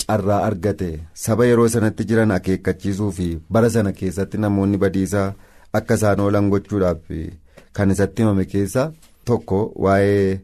carraa 0.07 0.43
argate 0.49 0.91
saba 1.25 1.47
yeroo 1.49 1.69
sanatti 1.75 2.05
jiran 2.11 2.31
akeekkachiisuu 2.37 3.11
fi 3.19 3.27
bara 3.57 3.71
sana 3.75 3.93
keessatti 3.99 4.39
namoonni 4.45 4.77
badiisaa 4.85 5.29
akka 5.79 5.95
isaan 5.99 6.21
oolan 6.25 6.51
gochuudhaaf 6.53 6.99
kan 7.77 7.91
isatti 7.95 8.23
himame 8.23 8.45
keessa 8.53 8.83
tokko 9.31 9.59
waa'ee 9.85 10.41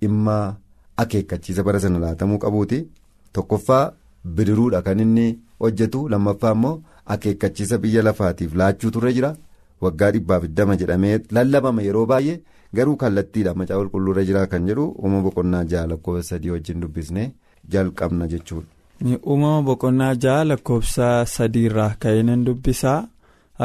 dhimma 0.00 0.36
akeekkachiisa 1.02 1.62
bara 1.66 1.80
sana 1.80 1.98
laatamuu 2.04 2.38
qabuuti. 2.44 2.78
Tokkoffaa 3.32 3.92
bidiruudha. 4.36 4.82
Kan 4.82 5.00
inni 5.04 5.26
hojjetu 5.60 6.08
lammaffaa 6.12 6.52
immoo 6.56 6.80
akeekkachiisa 7.14 7.78
biyya 7.82 8.02
lafaatiif 8.02 8.54
laachuu 8.60 8.90
turre 8.94 9.12
jira. 9.16 9.30
Waggaa 9.80 10.10
dhibbaaf 10.14 10.42
digdama 10.46 10.76
jedhamee 10.80 11.18
lallabama 11.36 11.82
yeroo 11.82 12.06
baay'ee 12.12 12.40
garuu 12.74 12.96
kallattiidha. 13.02 13.54
Macaafa 13.54 13.80
qulqulluurra 13.82 14.24
jira 14.30 14.46
kan 14.46 14.66
jedhu 14.70 14.86
uumama 14.98 15.22
boqonnaa 15.26 15.64
jaha 15.72 15.86
lakkoofsa 15.92 16.28
sadii 16.30 16.50
wajjin 16.54 16.80
dubbisnee 16.82 17.30
jalqabna 17.72 18.26
jechuudha. 18.32 18.66
uumama 19.26 19.62
boqonnaa 19.68 20.14
jaha 20.24 20.44
lakkoofsa 20.50 21.06
sadiirraa 21.36 21.92
ka'ee 22.02 22.22
nan 22.28 22.44
dubbisaa 22.46 23.00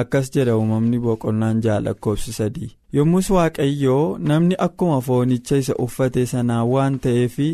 akkas 0.01 0.31
jedha 0.35 0.55
uumamni 0.57 0.99
boqonnaan 1.05 1.61
jaha 1.65 1.79
lakkoofsi 1.87 2.33
sadii. 2.39 2.71
Yommus 2.93 3.29
waaqayyoo 3.35 4.17
namni 4.29 4.55
akkuma 4.65 5.01
foonicha 5.07 5.57
isa 5.63 5.75
uffate 5.85 6.25
sanaa 6.31 6.63
waan 6.73 6.99
ta'eefi 7.03 7.49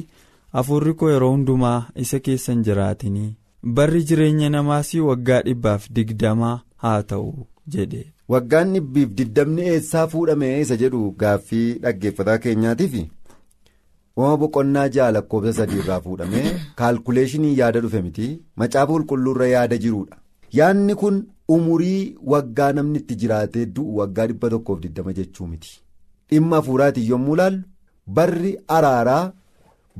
hafuurri 0.58 0.94
koo 0.94 1.10
yeroo 1.12 1.32
hundumaa 1.36 1.80
isa 2.06 2.20
keessan 2.26 2.64
jiraatinii 2.70 3.36
barri 3.76 4.04
jireenya 4.12 4.50
namaas 4.56 4.94
waggaa 5.10 5.42
dhibbaaf 5.48 5.90
digdamaa 5.96 6.56
haa 6.84 7.04
ta'u 7.04 7.32
jedhe. 7.76 8.04
waggaan 8.34 8.74
dhibbiif 8.74 9.10
digdamni 9.20 9.62
eessaa 9.70 10.08
fuudhame 10.08 10.50
isa 10.62 10.76
jedhu 10.82 11.00
gaaffii 11.22 11.74
dhaggeeffataa 11.86 12.38
keenyaatiif 12.44 12.94
uumama 14.18 14.38
boqonnaa 14.44 14.88
jaha 14.96 15.12
lakkoofsa 15.16 15.54
sadiirraa 15.60 16.00
fuudhame 16.06 16.42
kaalkuleeshinii 16.80 17.58
yaada 17.60 17.80
dhufe 17.84 18.02
miti. 18.06 18.28
Macaafa 18.56 18.92
qulqulluurra 18.94 19.48
yaada 19.56 19.78
jiruudha. 19.84 20.18
Yaadni 20.60 20.96
kun 21.02 21.20
umurii 21.56 22.02
waggaa 22.34 22.72
namni 22.78 23.00
itti 23.02 23.16
jiraatee 23.22 23.66
du'u 23.76 23.96
waggaa 24.00 24.28
dhibba 24.32 24.50
tokkoof 24.54 24.80
digdama 24.86 25.14
jechuu 25.20 25.48
miti 25.52 25.72
dhimma 26.32 26.56
hafuuraatiin 26.60 27.10
yommuu 27.12 27.36
ilaallu 27.38 27.64
barri 28.18 28.52
araaraa 28.78 29.24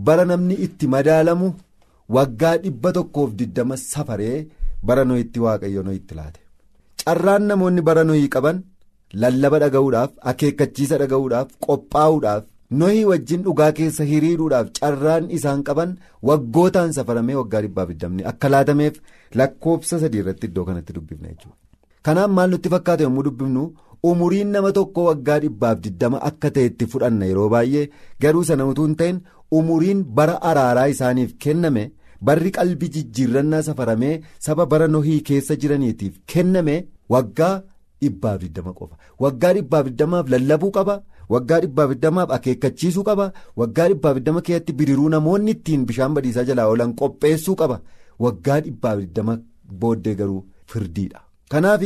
bara 0.10 0.26
namni 0.32 0.54
itti 0.68 0.88
madaalamu 0.96 1.50
waggaa 2.18 2.58
dhibba 2.66 2.92
tokkoof 2.98 3.32
digdama 3.40 3.78
safaree 3.86 4.38
bara 4.88 5.04
nooyitti 5.10 5.40
waaqayyo 5.46 5.84
nooyitti 5.88 6.16
laate. 6.20 6.40
carraan 7.06 7.44
namoonni 7.50 7.82
bara 7.88 8.04
nohii 8.10 8.30
qaban 8.36 8.58
lallaba 9.22 9.60
dhaga'uudhaaf 9.64 10.12
akeekkachiisa 10.32 10.98
dhaga'uudhaaf 11.02 11.48
qophaa'uudhaaf 11.66 12.44
nohii 12.72 13.06
wajjin 13.10 13.44
dhugaa 13.46 13.72
keessa 13.80 14.04
hiriiruudhaaf 14.12 14.68
carraan 14.80 15.30
isaan 15.38 15.64
qaban 15.68 15.96
waggootaan 16.30 16.94
safaramee 16.98 17.36
waggaa 17.42 17.62
dhibbaaf 17.66 17.90
digdamni 17.92 18.24
akka 18.32 18.50
laatameef 18.54 19.00
lakkoofsa 19.42 20.00
sadii 20.04 20.20
irratti 20.24 20.48
iddoo 20.50 20.66
kanatti 20.70 20.94
dubbifna 20.98 21.28
jechuudha. 21.30 21.56
kanaaf 22.06 22.32
maal 22.38 22.50
nutti 22.56 22.70
fakkaata 22.74 23.04
yommuu 23.08 23.24
dubbifnu 23.28 23.64
umuriin 24.10 24.48
nama 24.56 24.72
tokko 24.80 25.04
waggaa 25.10 25.40
dhibbaaf 25.46 25.80
digdama 25.86 26.22
akka 26.32 26.52
ta'etti 26.58 26.86
fudhanna 26.94 27.26
yeroo 27.32 27.50
baay'ee 27.56 27.86
garuu 28.26 28.44
sana 28.52 28.66
utuu 28.74 28.86
hin 28.90 28.96
ta'in 29.02 29.22
umuriin 29.62 30.04
bara 30.20 30.42
araaraa 30.52 30.88
isaaniif 30.96 31.34
kenname. 31.46 31.86
barri 32.28 32.50
qalbii 32.56 32.88
jijjiirrannaa 32.96 33.60
safaramee 33.66 34.16
saba 34.46 34.64
bara 34.72 34.88
nohii 34.94 35.20
keessa 35.28 35.56
jiraniitiif 35.62 36.16
kenname 36.32 36.74
waggaa 37.14 37.54
dhibbaaf 38.02 38.42
digdama 38.42 38.74
qofa 38.80 38.96
waggaa 39.26 39.52
dhibbaaf 39.58 39.86
digdamaaf 39.90 40.30
lallabuu 40.34 40.72
qaba 40.78 40.96
waggaa 41.34 41.60
dhibbaaf 41.64 41.90
digdamaaf 41.94 42.32
akeekkachiisuu 42.38 43.04
qaba 43.10 43.26
waggaa 43.62 43.88
dhibbaaf 43.94 44.16
digdama 44.20 44.42
keessatti 44.50 44.74
bidiruu 44.82 45.10
namoonni 45.16 45.52
ittiin 45.58 45.86
bishaan 45.90 46.14
badiisaa 46.18 46.44
jalaa 46.52 46.68
oolan 46.74 46.94
qopheessuu 47.02 47.56
qaba 47.64 47.82
waggaa 48.28 48.60
dhibbaaf 48.68 49.00
digdama 49.04 49.36
booddee 49.82 50.16
garuu 50.22 50.42
firdiidha. 50.72 51.20
kanaaf 51.52 51.84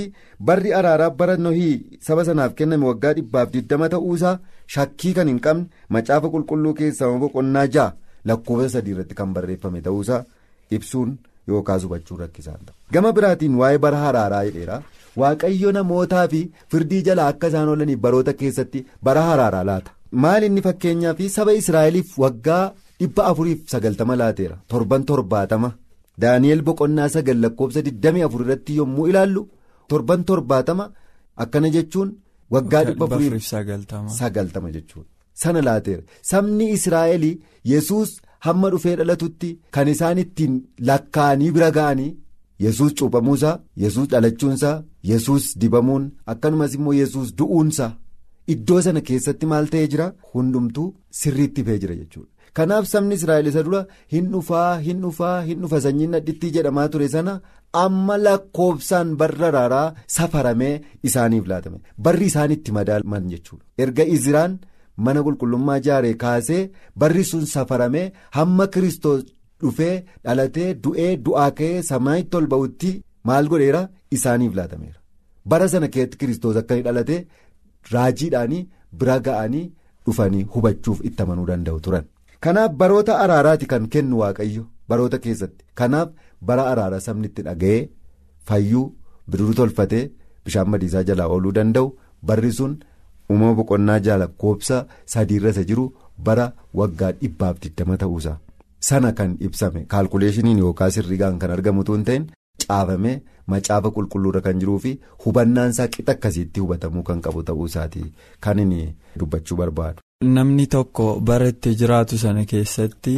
barri 0.47 0.71
araaraa 0.77 1.09
bara 1.19 1.35
nohii 1.43 1.99
saba 2.07 2.25
sanaaf 2.29 2.53
kenname 2.61 2.85
waggaa 2.91 3.13
dhibbaaf 3.17 3.51
digdama 3.53 3.89
ta'uusaa 3.93 4.33
shakkii 4.75 5.13
kan 5.17 5.27
hin 5.31 5.39
qabne 5.45 5.69
macaafa 5.97 6.29
qulqulluu 6.33 6.73
keessaa 6.79 7.11
boqonnaa 7.25 7.67
ja'a. 7.75 7.93
lakkoofsa 8.29 8.69
sadii 8.73 8.91
irratti 8.95 9.15
kan 9.19 9.33
barreeffame 9.35 9.81
ta'uusaa 9.85 10.23
ibsuun 10.75 11.09
yookaas 11.51 11.83
hubachuun 11.85 12.19
rakkisaa 12.23 12.57
ta'u. 12.65 12.75
gama 12.93 13.11
biraatiin 13.17 13.55
waa'ee 13.61 13.77
bara 13.85 13.99
araaraa 14.09 14.43
jedheera 14.47 14.77
waaqayyo 15.21 15.71
namootaa 15.77 16.25
fi 16.33 16.41
firdii 16.71 17.01
jalaa 17.09 17.27
akka 17.33 17.47
isaan 17.51 17.69
oolaniif 17.73 17.99
baroota 18.05 18.33
keessatti 18.41 18.85
bara 19.07 19.23
araaraa 19.33 19.63
laata. 19.69 19.91
maal 20.23 20.43
inni 20.47 20.61
fakkeenyaa 20.67 21.13
fi 21.19 21.29
saba 21.37 21.53
israa'eliif 21.61 22.17
waggaa 22.23 22.63
dhibba 22.99 23.23
afuriif 23.31 23.59
sagaltama 23.73 24.15
laateera 24.21 24.57
torban 24.73 25.03
torbaatama 25.11 25.69
daani'el 26.23 26.61
boqonnaa 26.67 27.09
sagal 27.15 27.37
lakkoofsa 27.45 27.79
24 27.87 28.43
irratti 28.43 28.75
yommuu 28.81 29.07
ilaallu 29.11 29.41
torban 29.93 30.21
torbaatama 30.29 30.85
akkana 31.45 31.69
jechuun 31.77 32.09
waggaa 32.55 32.83
dhibba 32.89 33.05
afuriif 33.09 33.43
sagaltama 34.19 34.69
jechuudha. 34.75 35.09
sana 35.41 35.61
laateera 35.67 36.03
sabni 36.31 36.65
israa'el 36.77 37.23
yesus 37.73 38.09
hamma 38.45 38.69
dhufee 38.73 38.95
dhalatutti 38.99 39.49
kan 39.77 39.87
isaan 39.93 40.17
ittiin 40.23 40.55
lakkaa'anii 40.89 41.51
bira 41.55 41.69
ga'anii 41.77 42.11
yesus 42.65 42.91
cuuphamuusaa 42.99 43.55
yesus 43.83 44.07
dhalachuunsaa 44.11 44.75
yesus 45.11 45.45
dibamuun 45.61 46.05
akkanumas 46.33 46.73
immoo 46.77 46.93
yesus 47.01 47.27
du'uunsaa 47.39 47.91
iddoo 48.53 48.81
sana 48.85 49.01
keessatti 49.09 49.45
maal 49.51 49.67
ta'ee 49.73 49.87
jira 49.93 50.07
hundumtuu 50.33 50.87
sirriitti 51.19 51.63
fee 51.67 51.77
jira 51.83 51.95
jechuudha. 52.01 52.29
kanaaf 52.57 52.85
sabni 52.93 53.15
israa'el 53.19 53.47
isa 53.51 53.63
dura 53.67 53.81
hin 54.13 54.25
dhufaa 54.33 54.71
hin 54.87 54.99
dhufaa 55.03 55.37
hin 55.47 55.61
dhufa 55.63 55.79
sanyiin 55.85 56.11
dhadhittii 56.15 56.51
jedhamaa 56.57 56.87
ture 56.95 57.07
sana 57.15 57.33
amma 57.83 58.17
lakkoofsaan 58.25 59.15
barra 59.21 59.47
araaraa 59.51 59.87
safaramee 60.17 60.75
isaaniif 61.09 61.47
laatame 61.51 61.79
barri 62.07 62.25
isaanitti 62.31 62.71
madaalaman 62.77 63.29
jechuudha 63.33 63.65
erga 63.85 64.05
iziraan. 64.17 64.53
Mana 65.05 65.23
qulqullummaa 65.25 65.77
ijaaree 65.81 66.13
kaasee 66.23 66.61
barri 67.03 67.23
sun 67.31 67.45
safaramee 67.53 68.05
hamma 68.37 68.67
kiristoos 68.73 69.23
dhufee 69.61 69.95
dhalatee 70.25 70.69
du'ee 70.83 71.11
du'aa 71.25 71.51
ka'ee 71.59 71.81
samaayitti 71.91 72.37
ol 72.39 72.47
ba'utti 72.53 72.91
maal 73.29 73.47
godheera 73.53 73.81
isaaniif 74.17 74.55
laatameera 74.59 74.99
bara 75.53 75.67
sana 75.73 75.87
keessatti 75.93 76.17
kiristoos 76.21 76.57
akka 76.61 76.75
inni 76.77 76.83
dhalate 76.89 77.17
raajiidhaanii 77.93 78.67
bira 78.99 79.17
ga'anii 79.27 79.65
dhufanii 80.05 80.43
hubachuuf 80.53 80.99
itti 81.07 81.23
amanuu 81.23 81.45
danda'u 81.51 81.79
turan. 81.85 82.05
kanaaf 82.43 82.71
baroota 82.81 83.19
araaraati 83.23 83.65
kan 83.71 83.85
kennu 83.93 84.17
waaqayyo 84.21 84.63
baroota 84.89 85.17
keessatti 85.25 85.65
kanaaf 85.79 86.09
bara 86.47 86.63
araaraa 86.71 86.99
sabni 87.07 87.27
itti 87.31 87.41
dhaga'ee 87.47 87.81
fayyuu 88.47 88.85
bidiruu 89.29 89.53
tolfatee 89.59 90.05
bishaan 90.45 90.71
badiisaa 90.73 91.03
jalaa 91.09 91.27
ooluu 91.33 91.51
danda'u 91.57 91.87
barri 92.27 92.51
sun. 92.57 92.73
Uumama 93.29 93.53
boqonnaa 93.59 93.99
jaha 94.05 94.17
lakkoofsa 94.23 94.77
sadiirra 95.15 95.49
isa 95.55 95.63
jiru 95.71 95.85
bara 96.29 96.45
waggaa 96.79 97.11
dhibbaaf 97.21 97.59
digdama 97.65 97.97
ta'uusaa 98.03 98.37
sana 98.89 99.11
kan 99.19 99.35
ibsame 99.49 99.85
kaalkuleeshiniin 99.93 100.57
yookaas 100.63 100.95
herregaan 101.01 101.37
kan 101.43 101.51
argamu 101.57 101.83
tun 101.89 102.03
ta'in 102.09 102.25
caafamee 102.67 103.15
macaafa 103.53 103.91
qulqulluurra 103.95 104.41
kan 104.47 104.59
jiruu 104.63 104.79
fi 104.85 104.91
hubannaansaa 105.25 105.87
qixa 105.93 106.11
akkasiitti 106.15 106.59
hubatamuu 106.65 107.03
kan 107.09 107.21
qabu 107.27 107.43
ta'uusaati 107.49 108.03
kan 108.47 108.59
inni 108.63 108.81
dubbachuu 109.19 109.57
barbaadu. 109.61 109.99
namni 110.35 110.65
tokko 110.75 111.07
bara 111.29 111.47
itti 111.53 111.75
jiraatu 111.79 112.17
sana 112.23 112.45
keessatti 112.51 113.15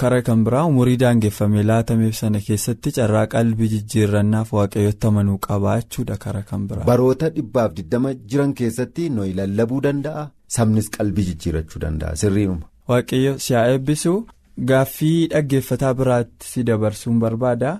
kara 0.00 0.20
kan 0.26 0.44
biraa 0.46 0.64
umurii 0.70 0.96
daangeffamee 1.02 1.62
laatameef 1.70 2.14
sana 2.20 2.40
keessatti 2.46 2.90
carraa 2.98 3.26
qalbii 3.34 3.68
jijjiirrannaaf 3.74 4.52
waaqayyotti 4.58 5.06
amanuu 5.10 5.38
qabaa 5.46 5.76
jechuudha 5.80 6.16
kara 6.24 6.42
kan 6.50 6.66
biraa. 6.68 6.84
baroota 6.90 7.28
dhibbaaf 7.36 7.70
digdama 7.78 8.14
jiran 8.30 8.52
keessatti 8.60 9.08
nooyi 9.16 9.32
lallabuu 9.40 9.80
danda'a 9.86 10.24
sabnis 10.56 10.88
qalbii 10.96 11.24
jijjiirrachuu 11.30 11.80
danda'a 11.86 12.16
sirriinuma. 12.22 12.66
waaqayyo 12.90 13.32
si 13.46 13.54
haa 13.58 13.66
eebbisu 13.74 14.14
gaaffii 14.70 15.18
dhaggeeffataa 15.34 15.94
biraatti 16.00 16.46
si 16.52 16.64
dabarsuun 16.70 17.18
barbaada. 17.24 17.72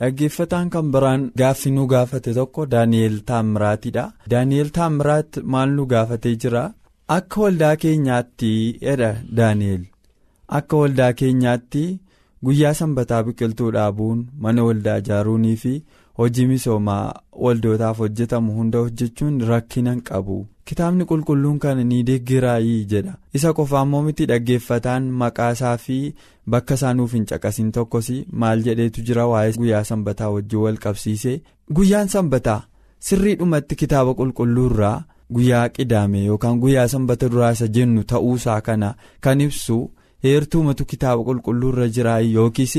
dhaggeeffataan 0.00 0.68
kan 0.74 0.86
biraan 0.94 1.22
gaaffii 1.40 1.72
nu 1.76 1.86
gaafate 1.92 2.30
tokko 2.38 2.66
daani'eel 2.74 3.16
taammiraatidha 3.30 4.04
daani'eel 4.32 4.70
taammiraat 4.76 5.30
maal 5.54 5.70
nu 5.78 5.84
gaafatee 5.92 6.34
jira 6.42 6.62
akka 7.16 7.40
waldaa 7.44 7.74
keenyaatti 7.82 8.52
jedha 8.86 9.10
daani'eel 9.40 9.82
akka 10.58 10.76
waldaa 10.82 11.12
keenyaatti 11.22 11.82
guyyaa 12.44 12.74
sanbataa 12.80 13.22
biqiltuu 13.26 13.70
dhaabuun 13.76 14.20
mana 14.44 14.64
waldaa 14.68 14.98
ijaaruunii 15.02 15.56
fi 15.64 15.72
hojii 16.20 16.46
misoomaa 16.52 17.04
waldootaaf 17.44 17.98
hojjetamu 18.04 18.52
hunda 18.56 18.78
hojjechuun 18.78 19.36
rakkina 19.50 19.92
hin 19.92 20.00
qabu. 20.08 20.46
Kitaabni 20.70 21.04
qulqulluun 21.10 21.58
kana 21.58 21.84
ni 21.84 22.02
deeggiraayii 22.08 22.84
jedha. 22.90 23.14
Isa 23.34 23.52
qofa 23.58 23.80
ammoo 23.80 24.02
miti 24.08 24.26
dhaggeeffataan 24.30 25.06
maqaasaa 25.22 25.76
fi 25.84 25.96
bakka 26.54 26.74
isaa 26.80 26.92
nuuf 26.94 27.12
hin 27.18 27.24
caqasin 27.30 27.70
tokkos 27.76 28.10
maal 28.42 28.62
jedheetu 28.66 29.02
jira? 29.06 29.26
Waa'ee 29.32 29.52
guyyaa 29.60 29.84
sanbataa 29.92 30.30
wajjin 30.34 30.60
wal 30.64 30.76
qabsiise 30.84 31.32
guyyaan 31.78 32.08
sanbataa 32.16 32.60
sirriidhumatti 33.08 33.76
kitaaba 33.84 34.14
qulqulluurraa 34.20 34.98
guyyaa 35.34 35.68
qidaame 35.78 36.24
yookaan 36.24 36.58
guyyaa 36.66 36.88
sanbata 36.94 37.28
duraa 37.32 37.50
isa 37.56 37.68
jennu 37.78 38.04
ta'uusaa 38.12 38.60
kana 38.60 38.94
kan 39.20 39.40
ibsu. 39.40 39.78
Heertuumatu 40.24 40.84
kitaaba 40.92 41.24
qulqulluurra 41.28 41.88
jiraa 41.96 42.20
yookiis 42.34 42.74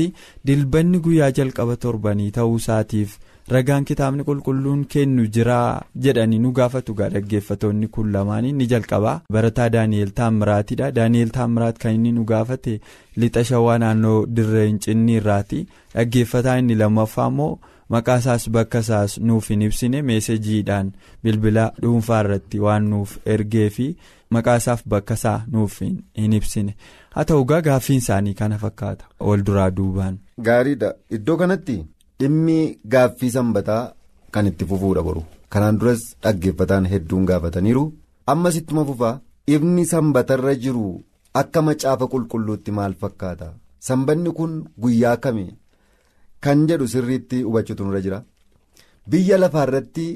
dilbanni 0.46 0.98
guyyaa 1.06 1.30
jalqaba 1.38 1.76
torbanii 1.84 2.30
ta'uu 2.38 2.56
isaatiif 2.62 3.16
ragaan 3.54 3.84
kitaabni 3.90 4.24
qulqulluun 4.28 4.84
kennu 4.92 5.24
jiraa 5.36 5.82
jedhanii 6.04 6.38
nu 6.44 6.52
gaafatu 6.58 6.94
gaa 7.00 7.08
dhaggeeffatoonni 7.14 7.88
kun 7.96 8.12
lamaanii 8.16 8.52
ni 8.60 8.66
jalqabaa 8.72 9.16
barataa 9.36 9.68
daani'eel 9.76 10.12
taammiraatidha 10.20 10.90
daani'eel 10.98 11.30
taammiraat 11.38 11.78
kan 11.82 11.94
inni 11.98 12.12
nu 12.18 12.24
gaafate 12.32 12.78
lixa 13.16 13.44
shawaa 13.50 13.78
naannoo 13.82 14.16
dirree 14.36 14.66
hincinni 14.68 15.16
irraati. 15.20 15.66
Dhaggeeffataa 15.94 16.56
inni 16.62 16.74
lammaffaa 16.82 17.28
immoo 17.32 17.58
maqaasaas 17.92 18.44
bakka 18.54 18.80
isaas 18.86 19.18
nuuf 19.28 19.48
hin 19.52 19.62
ibsine 19.66 20.02
meesejiidhaan 20.10 20.92
bilbila 21.24 21.64
dhuunfaa 21.82 22.20
irratti 22.24 22.58
waan 22.66 22.86
nuuf 22.92 23.18
ergee 23.34 23.68
fi 23.76 23.88
maqaasaaf 24.36 24.82
bakka 24.92 25.14
isaa 25.20 25.38
nuuf 25.52 25.78
hin 25.80 26.32
ibsine. 26.38 26.72
haa 27.14 27.24
ta'u 27.30 27.44
gaa 27.50 27.60
gaaffiin 27.66 27.98
isaanii 28.02 28.34
kana 28.40 28.58
fakkaata. 28.64 29.04
Wal 29.28 29.42
duraa 29.46 29.70
duubaan. 29.76 30.18
Gaariidha. 30.46 30.94
Iddoo 31.16 31.36
kanatti 31.42 31.76
dhimmi 32.20 32.58
gaaffii 32.94 33.30
sanbataa 33.36 33.82
kan 34.32 34.46
itti 34.50 34.64
fufuudha 34.70 35.02
boru. 35.08 35.22
Kanaan 35.52 35.78
duras 35.80 36.02
dhaggeeffataan 36.22 36.86
hedduun 36.92 37.24
gaafataniiru. 37.30 37.84
Ammas 38.32 38.56
ittuma 38.60 38.84
fufaa? 38.90 39.20
Ifni 39.54 39.84
sanbatarra 39.92 40.54
jiru 40.64 40.84
akka 41.40 41.62
macaafa 41.68 42.06
qulqulluutti 42.12 42.70
maal 42.78 42.94
fakkaata? 43.00 43.48
Sanbanni 43.86 44.30
kun 44.38 44.52
guyyaa 44.82 45.16
kami 45.24 45.46
kan 46.44 46.66
jedhu 46.68 46.86
sirriitti 46.92 47.42
hubachuutu 47.46 47.84
nurra 47.84 48.00
jira. 48.04 48.18
Biyya 49.10 49.38
lafaarratti 49.42 50.06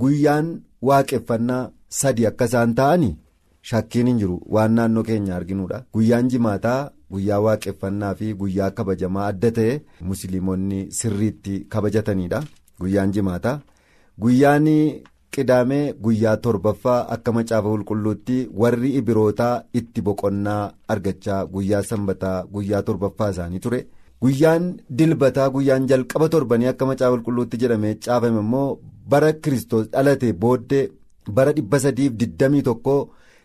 guyyaan 0.00 0.48
waaqeffannaa 0.88 1.70
sadi 2.00 2.26
akka 2.30 2.44
isaan 2.50 2.74
ta'ani. 2.78 3.10
Shakkiin 3.68 4.06
hin 4.10 4.18
jiru. 4.22 4.38
Waan 4.56 4.74
naannoo 4.78 5.02
keenya 5.08 5.36
arginuudha. 5.36 5.82
Guyyaan 5.94 6.28
jimaataa 6.34 6.90
guyyaa 7.12 7.40
waaqeffannaa 7.46 8.14
fi 8.20 8.32
guyyaa 8.42 8.70
kabajamaa 8.78 9.26
adda 9.32 9.50
ta'e 9.58 9.74
musliimonni 10.10 10.80
sirriitti 11.00 11.58
kabajataniidha. 11.74 12.42
Guyyaan 12.80 13.12
jimaataa. 13.16 13.60
Guyyaan 14.20 14.66
qidaamee 15.36 15.92
guyyaa 16.04 16.36
torbaffaa 16.44 17.00
akka 17.16 17.32
macaafa 17.38 17.68
qulqulluutti 17.74 18.38
warri 18.62 18.90
ibirootaa 19.00 19.62
itti 19.80 20.02
boqonnaa 20.06 20.62
argachaa 20.94 21.44
guyyaa 21.54 21.82
sanbataa 21.90 22.36
guyyaa 22.54 22.82
torbaffaa 22.82 23.30
isaanii 23.36 23.60
ture. 23.66 23.80
Guyyaan 24.22 24.72
dilbataa 24.98 25.50
guyyaan 25.50 25.86
jalqaba 25.92 26.28
torbanii 26.28 26.66
akka 26.72 26.86
macaafa 26.86 27.16
qulqulluutti 27.16 27.56
jedhamee 27.64 27.94
caafame 28.06 28.40
immoo 28.46 28.78
bara 29.10 29.32
kiristoos 29.32 29.90
dhalate 29.92 30.32
booddee 30.32 30.88
bara 31.36 31.52
dhibba 31.52 31.78
sadiif 31.86 32.12
digdamii 32.22 32.62
tokko. 32.62 32.96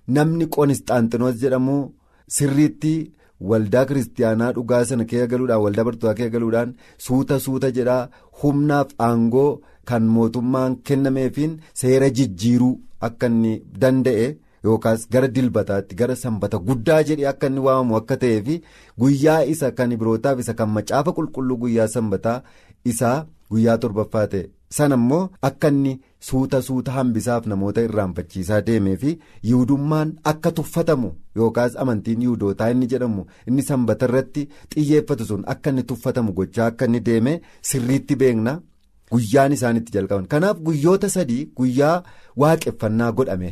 Namni 0.07 0.45
qonisxaantinoos 0.55 1.35
jedhamu 1.43 1.75
sirriitti 2.37 2.93
waldaa 3.49 3.85
kiristaanaa 3.89 4.51
dhugaa 4.55 4.83
sana 4.89 5.05
keessa 5.11 5.27
galuudhaan 5.33 5.61
waldaa 5.65 5.85
bartootaa 5.89 6.13
keessa 6.19 6.33
galuudhaan 6.37 6.73
suuta 7.05 7.39
suuta 7.45 7.71
jedhaa 7.77 8.09
humnaaf 8.43 8.89
aangoo 9.07 9.49
kan 9.91 10.03
mootummaan 10.15 10.75
kennameefiin 10.89 11.59
seera 11.81 12.09
jijjiiruu 12.19 12.73
akka 13.07 13.27
inni 13.31 13.53
danda'e 13.81 14.27
yookaas 14.65 15.01
gara 15.13 15.27
dilbataatti 15.35 15.95
gara 16.01 16.15
sanbata 16.23 16.57
guddaa 16.67 17.01
jedhee 17.09 17.27
akka 17.33 17.47
inni 17.51 17.59
waamamu 17.67 17.95
akka 18.01 18.17
ta'ee 18.21 18.41
fi 18.49 18.55
guyyaa 19.03 19.39
isa 19.53 19.71
kan 19.79 19.91
ibirootaaf 19.95 20.39
isa 20.45 20.53
kan 20.59 20.69
macaafa 20.77 21.11
qulqulluu 21.17 21.57
guyyaa 21.63 21.87
sanbataa 21.95 22.37
isaa 22.91 23.17
guyyaa 23.51 23.77
torbaffaa 23.83 24.27
ta'e. 24.33 24.43
Sana 24.77 24.95
immoo 25.01 25.21
akka 25.49 25.67
inni 25.73 25.93
suuta 26.27 26.61
suuta 26.67 26.91
hambisaaf 26.97 27.45
namoota 27.51 27.81
irraanfachiisaa 27.87 28.61
deemee 28.67 28.95
fi 29.03 29.11
yiwudummaan 29.49 30.13
akka 30.31 30.51
tuffatamu 30.59 31.09
yookaas 31.39 31.75
amantiin 31.85 32.21
yiwudootaa 32.25 32.69
inni 32.75 32.87
jedhamu 32.93 33.25
inni 33.47 33.63
sanbata 33.69 34.05
irratti 34.11 34.47
xiyyeeffatu 34.75 35.25
sun 35.31 35.43
akka 35.55 35.69
inni 35.73 35.83
tuffatamu 35.91 36.33
gochaa 36.39 36.65
akka 36.73 36.85
inni 36.91 36.99
deeme 37.09 37.33
sirriitti 37.71 38.15
beekna. 38.23 38.53
Guyyaan 39.13 39.51
isaan 39.53 39.77
itti 39.77 39.91
jalqaban. 39.93 40.25
Kanaaf 40.27 40.57
guyyoota 40.67 41.09
sadii 41.15 41.43
guyyaa 41.57 42.03
waaqeffannaa 42.41 43.11
godhame. 43.17 43.49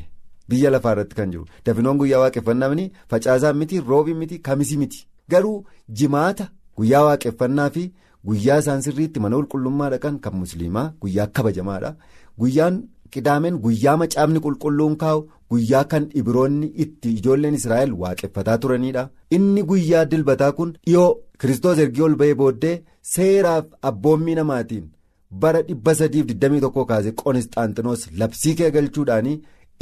Biyya 0.49 0.69
lafaa 0.71 0.91
irratti 0.95 1.15
kan 1.15 1.31
jiru. 1.31 1.45
Dafinoon 1.65 1.97
guyyaa 2.01 2.19
waaqeffannaa 2.23 2.69
miti 2.71 2.91
facaasaan 3.11 3.57
miti 3.57 3.79
roobi 3.89 4.13
miti 4.21 4.39
kamisi 4.47 4.77
miti. 4.77 5.05
Garuu 5.31 5.65
jimaata 5.99 6.47
guyyaa 6.77 7.03
waaqeffannaa 7.07 7.69
fi. 7.75 7.83
Guyyaa 8.27 8.57
isaan 8.63 8.81
sirriitti 8.85 9.19
mana 9.23 9.35
qulqullummaa 9.39 9.89
dhaqan 9.93 10.19
kan 10.23 10.35
musliimaa 10.41 10.87
guyyaa 11.01 11.27
kabajamaadha. 11.37 11.95
Guyyaan 12.41 12.75
qidaameen 13.13 13.57
guyyaa 13.65 13.97
macaafni 14.01 14.39
qulqulluun 14.45 14.95
kaa'u 15.03 15.25
guyyaa 15.51 15.83
kan 15.93 16.05
ibiroonni 16.21 16.67
itti 16.85 17.09
ijoolleen 17.19 17.53
Israa'el 17.59 17.93
waaqeffataa 18.03 18.57
turanidha. 18.65 19.09
Inni 19.35 19.63
guyyaa 19.71 20.05
dilbataa 20.11 20.51
kun 20.59 20.73
dhiyoo 20.85 21.09
Kiristoos 21.41 21.79
ergii 21.83 22.03
ol 22.07 22.15
ba'ee 22.21 22.35
booddee 22.41 22.75
seeraaf 23.13 23.65
abboommii 23.89 24.35
namaatiin 24.39 24.83
bara 25.43 25.61
dhibba 25.69 25.95
sadiif 25.99 26.27
digdamii 26.31 26.61
tokko 26.65 26.85
kaasee 26.91 27.11
qonisxaantinoos 27.23 28.03
labsii 28.19 28.53
kee 28.59 28.69
galchuudhaan 28.75 29.29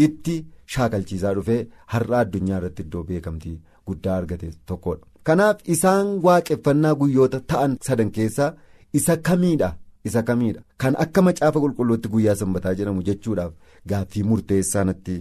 itti 0.06 0.36
shaakalchiisaa 0.75 1.34
dhufee 1.39 1.60
har'a 1.93 2.19
addunyaa 2.23 2.58
irratti 2.62 2.82
iddoo 2.88 3.04
beekamtii 3.10 3.58
guddaa 3.88 4.15
argate 4.21 4.52
tokkodha. 4.71 5.06
Kanaaf 5.27 5.58
isaan 5.75 6.08
waaqeffannaa 6.25 6.95
guyyoota 7.01 7.39
ta'an 7.51 7.77
sadan 7.88 8.12
keessaa 8.17 8.53
isa 8.99 9.17
kamiidha 9.29 9.69
isa 10.10 10.21
kamiidha 10.29 10.62
kan 10.82 10.95
akka 11.03 11.21
macaafa 11.27 11.60
qulqulluutti 11.63 12.08
guyyaa 12.13 12.36
sanbataa 12.41 12.73
jedhamu 12.79 13.03
jechuudhaaf 13.10 13.53
gaaffii 13.89 14.23
murteessaa 14.29 14.84
natti 14.89 15.15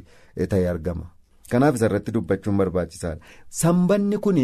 ta'e 0.53 0.69
argama. 0.73 1.07
Kanaaf 1.51 1.75
isarratti 1.81 2.13
dubbachuun 2.15 2.57
barbaachisaadha. 2.61 3.21
Sanbanni 3.61 4.19
kun 4.25 4.39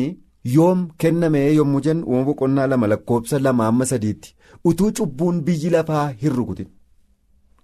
yoom 0.56 0.80
kenname 0.98 1.40
yommuu 1.58 1.80
jennu 1.86 2.06
uumama 2.06 2.24
boqonnaa 2.28 2.66
lama 2.72 2.86
lakkoofsa 2.92 3.38
lama 3.46 3.66
amma 3.70 3.86
sadiitti 3.92 4.34
utuu 4.70 4.90
cubbuun 4.98 5.40
biyyi 5.46 5.70
lafaa 5.74 6.06
hin 6.22 6.32
rukutin 6.38 6.68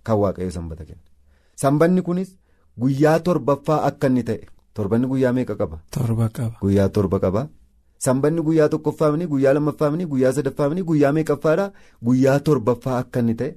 kan 0.06 0.16
waaqayyo 0.22 0.50
sanbata 0.56 0.84
kenna. 0.84 1.02
Sanbanni 1.62 2.02
kunis 2.02 2.30
guyyaa 2.80 3.18
torbaffaa 3.26 3.82
akka 3.88 4.06
inni 4.12 4.22
ta'e 4.28 4.46
torbanni 4.74 5.06
guyyaa 5.10 5.32
meeqa 5.38 5.54
qaba? 5.60 5.76
Torba 5.96 6.28
qaba. 6.36 6.56
Guyyaa 6.62 6.88
torba 6.88 7.18
qaba. 7.24 7.42
Sanbanni 8.04 8.42
guyyaa 8.48 8.68
tokkoffaamni 8.74 9.26
guyyaa 9.32 9.52
lammaffaamni 9.56 10.06
guyyaa 10.12 10.32
sadaffaamni 10.38 10.82
guyyaa 10.90 11.12
meeqaffaadha 11.16 11.66
guyyaa 12.08 12.38
torbaffaa 12.48 12.98
akka 13.04 13.20
inni 13.24 13.34
ta'e 13.40 13.50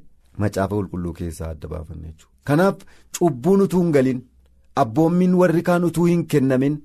macaafa 0.46 0.76
qulqulluu 0.80 1.14
keessaa 1.20 1.50
adda 1.56 1.68
baafanne 1.74 2.08
jechuudha. 2.08 2.32
Kanaaf 2.48 2.78
cubbuun 3.20 3.62
utuu 3.68 3.82
hin 3.84 3.92
galin 3.98 4.20
abboommiin 4.84 5.34
warri 5.42 5.62
kaan 5.70 5.84
utuu 5.90 6.06
hin 6.12 6.26
kennamin 6.34 6.76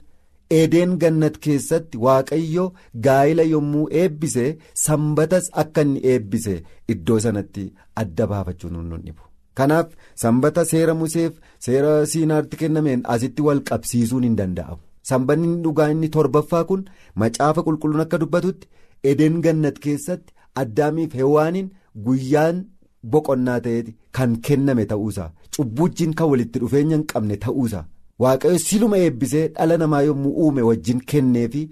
edeen 0.60 0.92
gannat 1.04 1.38
keessatti 1.46 1.98
waaqayyo 2.06 2.66
gaa'ila 3.06 3.42
yommuu 3.52 3.86
eebbise 4.02 4.44
sanbatas 4.86 5.50
akka 5.62 5.82
inni 5.88 6.00
eebbise 6.12 6.54
iddoo 6.94 7.18
sanatti 7.28 7.64
adda 8.02 8.26
baafachuun 8.34 8.76
nun 8.90 9.02
dhibu. 9.06 9.22
Kanaaf 9.58 9.88
sanbata 10.22 10.64
seera 10.72 10.94
museef 11.04 11.32
seera 11.66 11.94
siinaatti 12.12 12.56
kennameen 12.60 13.02
asitti 13.14 13.42
wal 13.48 13.60
qabsiisuun 13.70 14.24
hin 14.28 14.36
danda'amu. 14.42 14.82
Sanbanni 15.08 15.50
dhugaa 15.64 15.88
inni 15.94 16.08
torbaffaa 16.16 16.64
kun 16.70 16.84
macaafa 17.22 17.62
qulqulluun 17.66 18.00
akka 18.04 18.18
dubbatutti 18.22 18.68
edeen 19.12 19.40
gannat 19.46 19.78
keessatti 19.84 20.32
addaamiif 20.62 21.14
hewaaniin 21.20 21.68
guyyaan 22.06 22.64
boqonnaa 23.12 23.60
ta'eeti 23.66 23.96
kan 24.18 24.36
kenname 24.48 24.84
ta'uusaa. 24.92 25.30
Cubbuujjiin 25.56 26.14
kan 26.18 26.28
walitti 26.32 26.58
dhufeenya 26.62 26.96
hin 26.96 27.06
qabne 27.12 27.36
ta'uusaa. 27.44 27.84
Waaqayyo 28.22 28.58
siluma 28.68 28.96
eebbisee 29.04 29.44
dhala 29.58 29.76
namaa 29.82 30.02
yommuu 30.08 30.32
uume 30.44 30.62
wajjin 30.70 31.00
kenneefi 31.12 31.62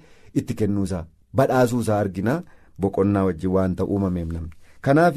itti 0.41 0.55
kennuusaa. 0.61 1.05
Badhaasuusaa 1.37 1.99
argina. 2.05 2.43
Boqonnaa 2.81 3.25
wajjin 3.29 3.51
waanta 3.57 3.85
uumameef 3.85 4.29
namni. 4.33 4.51
Kanaaf 4.81 5.17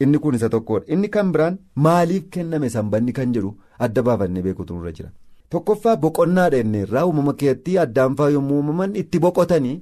inni 0.00 0.18
kun 0.18 0.34
isa 0.34 0.48
tokkodha 0.54 0.86
inni 0.94 1.08
kan 1.14 1.32
biraan 1.32 1.58
maaliif 1.86 2.28
kenname 2.36 2.68
sanbanni 2.76 3.12
kan 3.18 3.32
jedhu 3.34 3.50
adda 3.86 4.02
baafannee 4.08 4.42
beekutu 4.46 4.74
nurra 4.74 4.92
jira. 4.98 5.10
Tokkoffaa 5.54 5.96
boqonnaadha 6.04 6.58
inni 6.64 6.82
irraa 6.86 7.04
uumama 7.06 7.32
keetti 7.42 7.78
addaanfaa 7.84 8.28
yommuu 8.36 8.56
uumaman 8.60 8.96
itti 9.02 9.18
boqotanii 9.24 9.76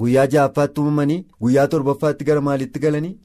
guyyaa 0.00 0.26
ja'affaatti 0.34 0.80
uumamanii 0.82 1.24
guyyaa 1.46 1.66
torbaffaatti 1.74 2.24
gara 2.28 2.40
maaliitti 2.48 2.78
galanii? 2.84 3.16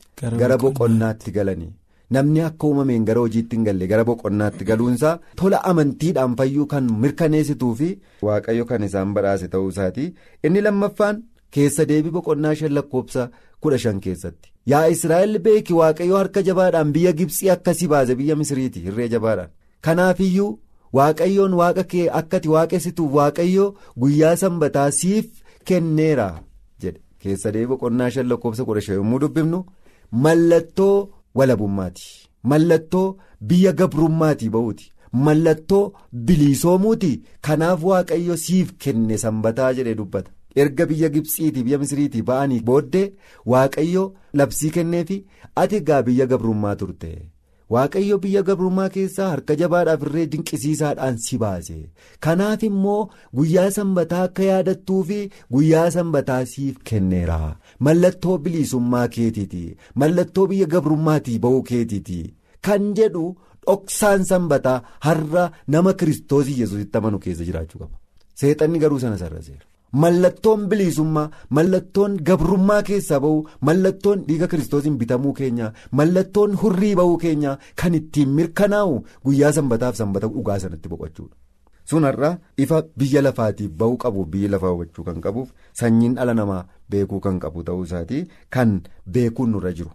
Gara 0.42 0.58
boqonnaatti. 0.64 1.32
galanii. 1.38 1.74
Namni 2.16 2.42
akka 2.46 2.68
uumameen 2.68 3.04
gara 3.08 3.20
hojiitti 3.24 3.56
hin 3.56 3.66
galle 3.66 3.88
gara 3.90 4.04
boqonnaatti 4.06 4.66
galuunsaa 4.70 5.18
tola 5.42 5.60
amantiidhaan 5.72 6.36
fayyuu 6.38 6.66
kan 6.72 6.88
mirkaneessituu 7.04 7.74
fi 7.82 7.90
waaqayyo 8.28 8.66
kan 8.72 8.84
isaan 8.88 9.14
badhaase 9.18 9.48
ta'uu 9.56 9.70
isaati 9.74 10.08
inni 10.50 10.62
lammaffaan 10.68 11.20
keessa 11.58 11.86
deebii 11.92 12.12
boqonnaa 12.16 12.56
shan 12.62 12.74
lakkoofsa 12.78 13.28
kudha 13.62 13.78
shan 13.84 14.00
keessatti. 14.06 14.50
Yaa 14.72 14.88
israa'el 14.96 15.40
beeki 15.46 15.74
waaqayyo 15.82 16.18
harka 16.22 16.42
jabaadhaan 16.50 16.94
biyya 16.98 17.12
gibsii 17.22 17.50
akkasii 17.58 17.88
baase 17.94 18.16
biyya 18.24 18.36
misiriiti 18.42 18.80
hirree 18.88 19.08
jabaadhaan. 19.16 19.50
Kanaafiyyuu 19.82 20.60
waaqayyoon 20.98 21.54
waaqa 21.62 21.84
kee 21.94 22.08
akkati 22.20 22.50
waaqessituuf 22.56 23.12
waaqayyo 23.20 23.66
guyyaa 24.04 24.36
sanbataa 24.44 24.92
siif 25.00 25.26
kenneera 25.66 26.30
jedhe. 26.82 27.00
Keessa 27.22 27.52
deebii 27.54 27.68
boqonnaa 27.74 28.10
shan 28.16 28.28
lakkoofsa 28.32 28.66
kudha 28.68 28.82
shan 28.86 28.96
yommuu 29.02 29.20
dubbifnu 29.26 29.60
mallattoo 30.12 31.10
walabummaati. 31.36 32.08
Mallattoo 32.44 33.18
biyya 33.42 33.72
gabrummaatii 33.82 34.50
ba'uuti. 34.56 34.92
mallattoo 35.26 35.94
biliisoomuuti. 36.26 37.12
Kanaaf 37.46 37.84
waaqayyo 37.90 38.36
siif 38.46 38.74
kenne 38.84 39.18
sanbataa 39.24 39.74
jedhee 39.78 39.96
dubbata. 40.02 40.32
Erga 40.62 40.86
biyya 40.90 41.10
gibsiitii 41.16 41.64
biyya 41.68 41.80
misiriitii 41.84 42.22
ba'anii 42.28 42.60
booddee 42.68 43.08
waaqayyo 43.54 44.04
labsii 44.42 44.70
kenneefi 44.76 45.18
ati 45.62 45.76
egaa 45.80 46.02
biyya 46.08 46.26
gabrummaa 46.32 46.76
turte 46.82 47.10
waaqayyo 47.76 48.18
biyya 48.24 48.42
gabrummaa 48.50 48.90
keessaa 48.96 49.30
harka 49.34 49.56
jabaadhaaf 49.62 50.02
irree 50.08 50.26
dinqisiisaadhaan 50.36 51.18
si 51.26 51.38
baase. 51.44 51.78
Kanaaf 52.26 52.64
immoo 52.70 53.02
guyyaa 53.42 53.70
sanbataa 53.78 54.24
akka 54.30 54.44
yaadattuu 54.52 55.02
fi 55.12 55.20
guyyaa 55.58 55.90
sanbataa 55.98 56.42
siif 56.54 56.78
kenneera. 56.92 57.42
Mallattoo 57.80 58.38
biliisummaa 58.48 59.08
keetiiti 59.18 59.64
mallattoo 59.96 60.48
biyya 60.54 60.68
gabrummaatii 60.74 61.40
ba'uu 61.46 61.62
keetiiti 61.74 62.20
kan 62.70 62.94
jedhu. 63.02 63.28
dhoksaan 63.70 64.24
sanbataa 64.28 64.78
har'a 65.06 65.42
nama 65.74 65.92
kiristoosii 66.00 66.56
yesuusitti 66.62 66.98
amanu 67.00 67.20
keessa 67.26 67.46
jiraachuu 67.50 67.80
qaba. 67.82 67.96
Seexanni 68.40 68.80
garuu 68.84 69.00
sana 69.04 69.18
sarraseera 69.22 69.66
mallattoon 69.92 70.68
biliisummaa 70.70 71.30
mallattoon 71.58 72.18
gabrummaa 72.30 72.82
keessaa 72.90 73.20
ba'uu 73.26 73.42
mallattoon 73.70 74.24
dhiiga 74.28 74.48
kiristoosiin 74.54 74.98
bitamuu 75.02 75.34
keenya 75.42 75.74
mallattoon 76.02 76.56
hurrii 76.64 76.96
ba'uu 77.02 77.18
keenya 77.26 77.58
kan 77.84 77.94
ittiin 78.00 78.30
mirkanaa'u 78.40 79.04
guyyaa 79.26 79.52
sanbataaf 79.60 79.96
sanbata 80.02 80.28
dhugaa 80.34 80.60
sanatti 80.66 80.90
boqochuudha. 80.90 81.36
Sun 81.90 82.04
har'a 82.08 82.32
ifa 82.64 82.84
biyya 83.00 83.22
lafaatiif 83.28 83.72
ba'uu 83.80 83.98
qabuuf 84.04 84.28
biyya 84.34 84.50
lafaa 84.56 84.70
hubachuu 84.76 85.04
kan 85.08 85.22
qabuuf 85.26 85.50
sanyiin 85.82 86.16
dhala 86.20 86.34
namaa 86.42 86.66
beekuu 86.90 87.20
kan 87.26 87.40
qabu 87.46 87.64
ta'uu 87.70 87.84
isaatii 87.90 88.24
kan 88.58 88.82
beekuun 89.14 89.50
nurra 89.56 89.72
jiru. 89.80 89.92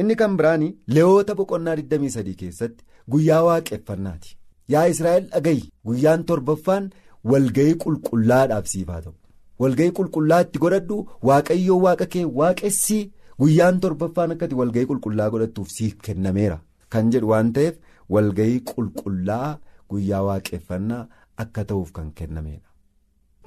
inni 0.00 0.14
kan 0.20 0.32
biraan 0.38 0.64
leewoota 0.94 1.34
boqonnaa 1.36 1.74
23 1.76 2.34
keessatti 2.40 2.84
guyyaa 3.12 3.42
waaqeffannaati. 3.46 4.36
Yaa 4.72 4.86
israa'el 4.92 5.28
dhagayi 5.34 5.62
guyyaan 5.86 6.24
torbaffaan 6.30 6.90
walga'ii 7.30 7.74
qulqullaadhaaf 7.84 8.66
siif 8.72 8.88
haa 8.94 9.00
ta'u 9.04 9.14
walga'ii 9.64 9.92
qulqullaa 9.98 10.40
itti 10.46 10.58
godhadhu 10.64 10.98
waaqayyoo 11.30 11.78
waaqa 11.86 12.06
kee 12.14 12.24
waaqessi 12.40 12.98
guyyaan 13.44 13.80
torbaffaan 13.86 14.32
akkati 14.36 14.54
walga'ii 14.60 14.86
qulqullaa 14.92 15.30
godhattuuf 15.34 15.68
siif 15.76 15.94
kennameera 16.08 16.58
kan 16.96 17.10
jedhu 17.16 17.28
waan 17.32 17.52
ta'eef 17.58 17.74
walga'ii 18.16 18.60
qulqullaa 18.70 19.48
guyyaa 19.90 20.22
waaqeffannaa 20.28 21.02
akka 21.44 21.64
ta'uuf 21.72 21.90
kan 21.96 22.12
kennameera. 22.20 22.62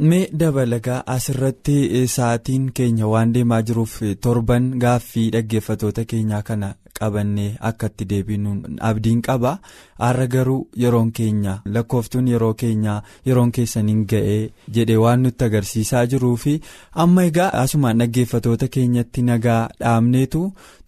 mee 0.09 0.27
dabalagaa 0.41 0.99
asirratti 1.13 1.77
sa'aatiin 2.15 2.67
keenya 2.79 3.07
waan 3.13 3.33
deemaa 3.37 3.61
jiruuf 3.69 3.95
torban 4.25 4.69
gaaffii 4.83 5.25
dhaggeeffatoota 5.35 6.05
keenyaa 6.11 6.41
kana 6.49 6.69
qabannee 6.99 7.49
akka 7.69 7.87
itti 7.91 8.05
deebinuun 8.11 8.77
abdiin 8.89 9.21
qaba 9.27 9.51
har'a 10.03 10.27
garuu 10.35 10.59
yeroon 10.83 11.11
keenya 11.19 11.53
lakkooftuun 11.75 12.27
yeroo 12.33 12.53
keenyaa 12.63 12.97
yeroon 13.29 13.51
keessaniin 13.57 14.01
ga'ee 14.13 14.39
jedhe 14.79 14.97
waan 15.03 15.23
nutti 15.27 15.43
agarsiisaa 15.49 16.05
jiruu 16.13 16.35
fi 16.45 16.55
amma 17.05 17.23
egaa 17.31 17.49
asumaan 17.63 17.99
dhaggeeffatoota 18.03 18.67
keenyatti 18.77 19.21
nagaa 19.31 19.61
dhaabneetu 19.79 20.43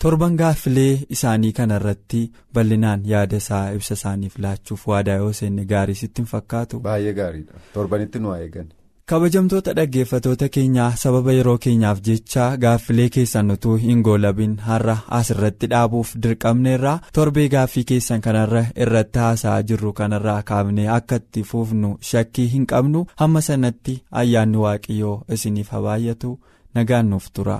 torban 0.06 0.36
gaaffilee 0.43 0.91
isaanii 1.17 1.54
kanarratti 1.62 2.21
bal'inaan 2.54 3.06
yaada 3.13 3.38
isaa 3.45 3.63
ibsa 3.80 3.93
isaaniif 4.02 4.38
laachuuf 4.45 4.88
waadaa 4.93 5.15
yoo 5.24 5.34
seenne 5.41 5.65
gaarii 5.74 5.95
sitti 6.04 6.21
hin 6.21 6.30
fakkaatu. 6.36 6.80
baay'ee 6.89 7.13
gaariidha 7.24 7.54
torbanitti 7.74 8.19
nu 8.19 8.34
eegan. 8.36 8.69
Kabajamtoota 9.12 9.74
dhaggeeffatoota 9.78 10.47
keenyaa 10.56 10.91
sababa 11.02 11.34
yeroo 11.38 11.56
keenyaaf 11.63 11.97
jecha 12.08 12.45
gaaffilee 12.63 13.08
keessan 13.15 13.52
utuu 13.56 13.76
hin 13.82 14.02
goolabin 14.08 14.54
har'a 14.67 14.95
asirratti 15.19 15.67
dhaabuuf 15.74 16.13
dirqamneerra 16.26 16.93
torbee 17.19 17.47
gaaffii 17.56 17.84
keessan 17.91 18.21
kanarra 18.28 18.63
irratti 18.88 19.19
haasa'aa 19.26 19.62
jirru 19.71 19.93
kanarraa 20.02 20.39
kaafnee 20.54 20.88
akka 21.00 21.19
itti 21.24 21.43
fuufnu 21.54 21.93
shakkii 22.12 22.47
hin 22.56 22.65
qabnu 22.74 23.06
hamma 23.24 23.41
sanatti 23.52 24.02
ayyaanni 24.24 24.58
waaqayyoo 24.65 25.15
isiniif 25.39 25.69
haa 25.76 25.82
baay'atu 25.89 26.38
nagaan 26.76 27.10
nuuf 27.15 27.28
tura. 27.34 27.60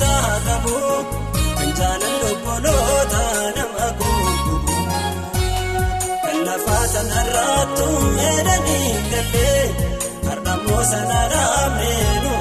deebisaa 0.00 0.40
qabu 0.46 0.76
kan 1.56 1.70
jaalala 1.78 2.28
obboloota 2.32 3.22
nama 3.56 3.86
guutuu 3.98 4.82
kan 6.24 6.38
lafaa 6.46 6.84
sanarraattu 6.94 7.86
meedanii 8.16 8.92
galee 9.12 9.62
har'ammoo 10.28 10.82
sana 10.92 11.20
dhaabnee 11.32 12.10
nuuf 12.24 12.35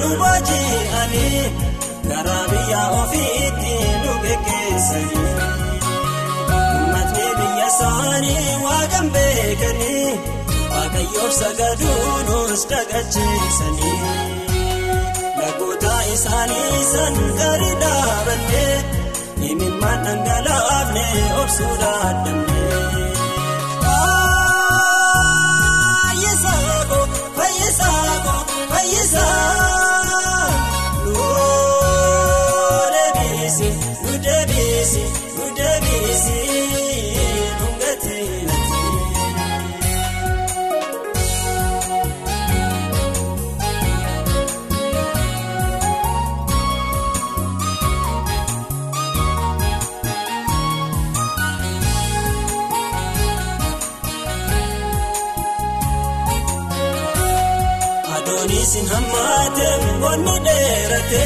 nu 0.00 0.08
baaji'anii 0.20 1.44
karaa 2.08 2.44
biyya 2.50 2.82
ofiitti 3.00 3.74
nu 4.04 4.12
geggeessanii 4.24 5.34
uummatni 6.58 7.26
biyya 7.38 7.66
isaanii 7.72 8.46
waaqan 8.66 9.06
beekanii 9.16 10.08
waaqayyoof 10.72 11.32
sagaduu 11.40 12.08
nus 12.28 12.62
dagacheessanii 12.72 13.98
lagoota 15.40 15.94
isaanii 16.14 16.80
san 16.92 17.16
gadi 17.40 17.70
dhaabannee 17.82 18.76
imimmaan 19.50 20.00
dhangalaafne 20.06 21.04
obsuu 21.42 21.74
dadhabnee. 21.82 22.89
Hammaate 59.64 59.92
bonni 60.02 60.34
dheerate 60.46 61.24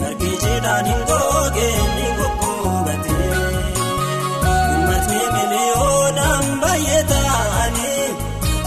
margi 0.00 0.30
jiidhaan 0.42 0.86
hin 0.90 1.02
googee 1.10 1.76
ni 1.96 2.06
goggoogate. 2.18 3.18
Uummatni 4.52 5.20
miliyoonaan 5.34 6.46
baay'ee 6.62 7.02
ta'anii 7.12 8.06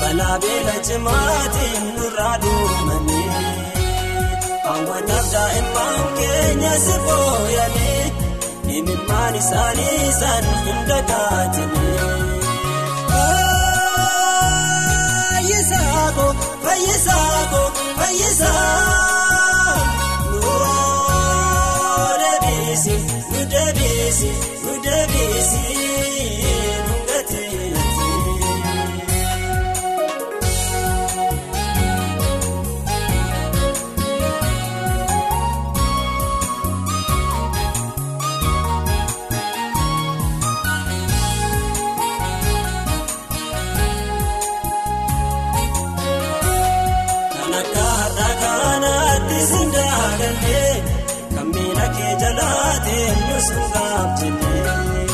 balaa 0.01 0.37
beela 0.45 0.75
cimaatiin 0.89 1.83
nurraa 1.97 2.35
duumanii. 2.45 3.25
Hawwanaaf 4.67 5.27
daa'imman 5.33 5.99
keenya 6.19 6.73
si 6.85 6.95
booyanii 7.07 8.05
imimmaan 8.77 9.35
isaanii 9.43 9.95
isaan 10.09 10.45
hunda 10.65 10.99
kaatanii. 11.11 11.95
Fayyisaako 16.77 17.61
fayyisaako 17.99 17.99
fayyisaa 17.99 19.75
nuu 20.31 22.17
deebiisi 22.21 22.95
nu 23.31 23.39
deebiisi 23.53 24.29
nu 24.63 24.71
deebiisi 24.85 25.61
kanaatti 49.37 49.45
siin 49.49 49.69
daagannee 49.73 50.73
kan 51.35 51.47
miila 51.53 51.87
kee 51.97 52.13
jalaateen 52.21 53.17
nus 53.29 53.47
gaabjennee. 53.73 55.05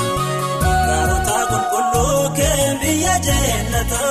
Gaarota 0.87 1.37
qulqulluu 1.51 2.29
kee 2.37 2.65
biyya 2.81 3.15
jeellata 3.27 4.03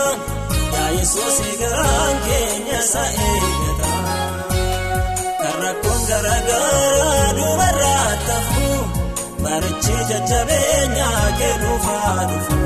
yaa 0.75 0.91
Yesuus 0.99 1.39
garaan 1.61 2.17
keenya 2.27 2.79
isa 2.85 3.05
eeggata. 3.29 3.93
Kan 5.43 5.55
rakkoon 5.63 6.03
garaagaraa 6.09 7.27
dubarraa 7.39 8.13
tafu 8.27 8.69
barichi 9.43 9.97
jajjabeenyaa 10.11 11.27
kennuufaa 11.39 12.21
dhufu. 12.31 12.61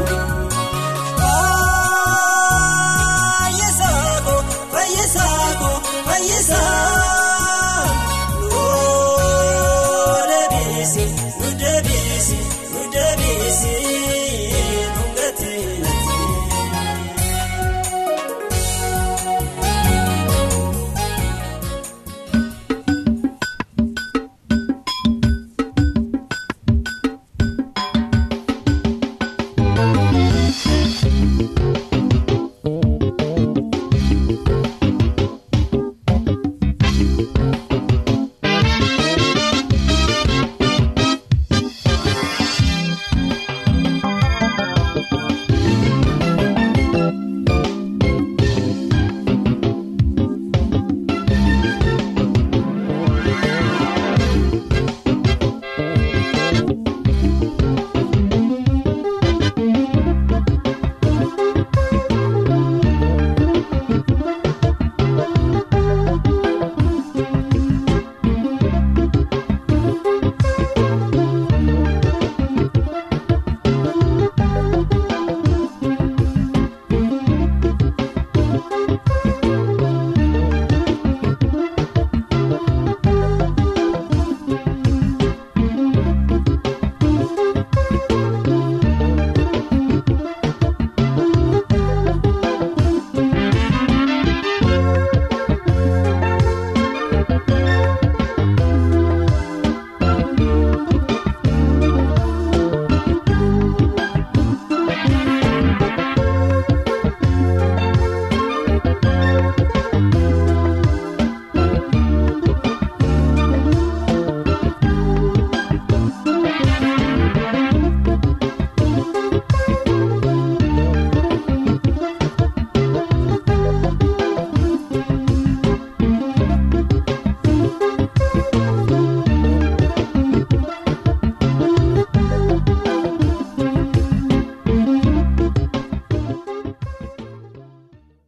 Fayyisaako 3.39 4.35
fayyisaako 4.73 5.71
fayyisaa 6.07 6.96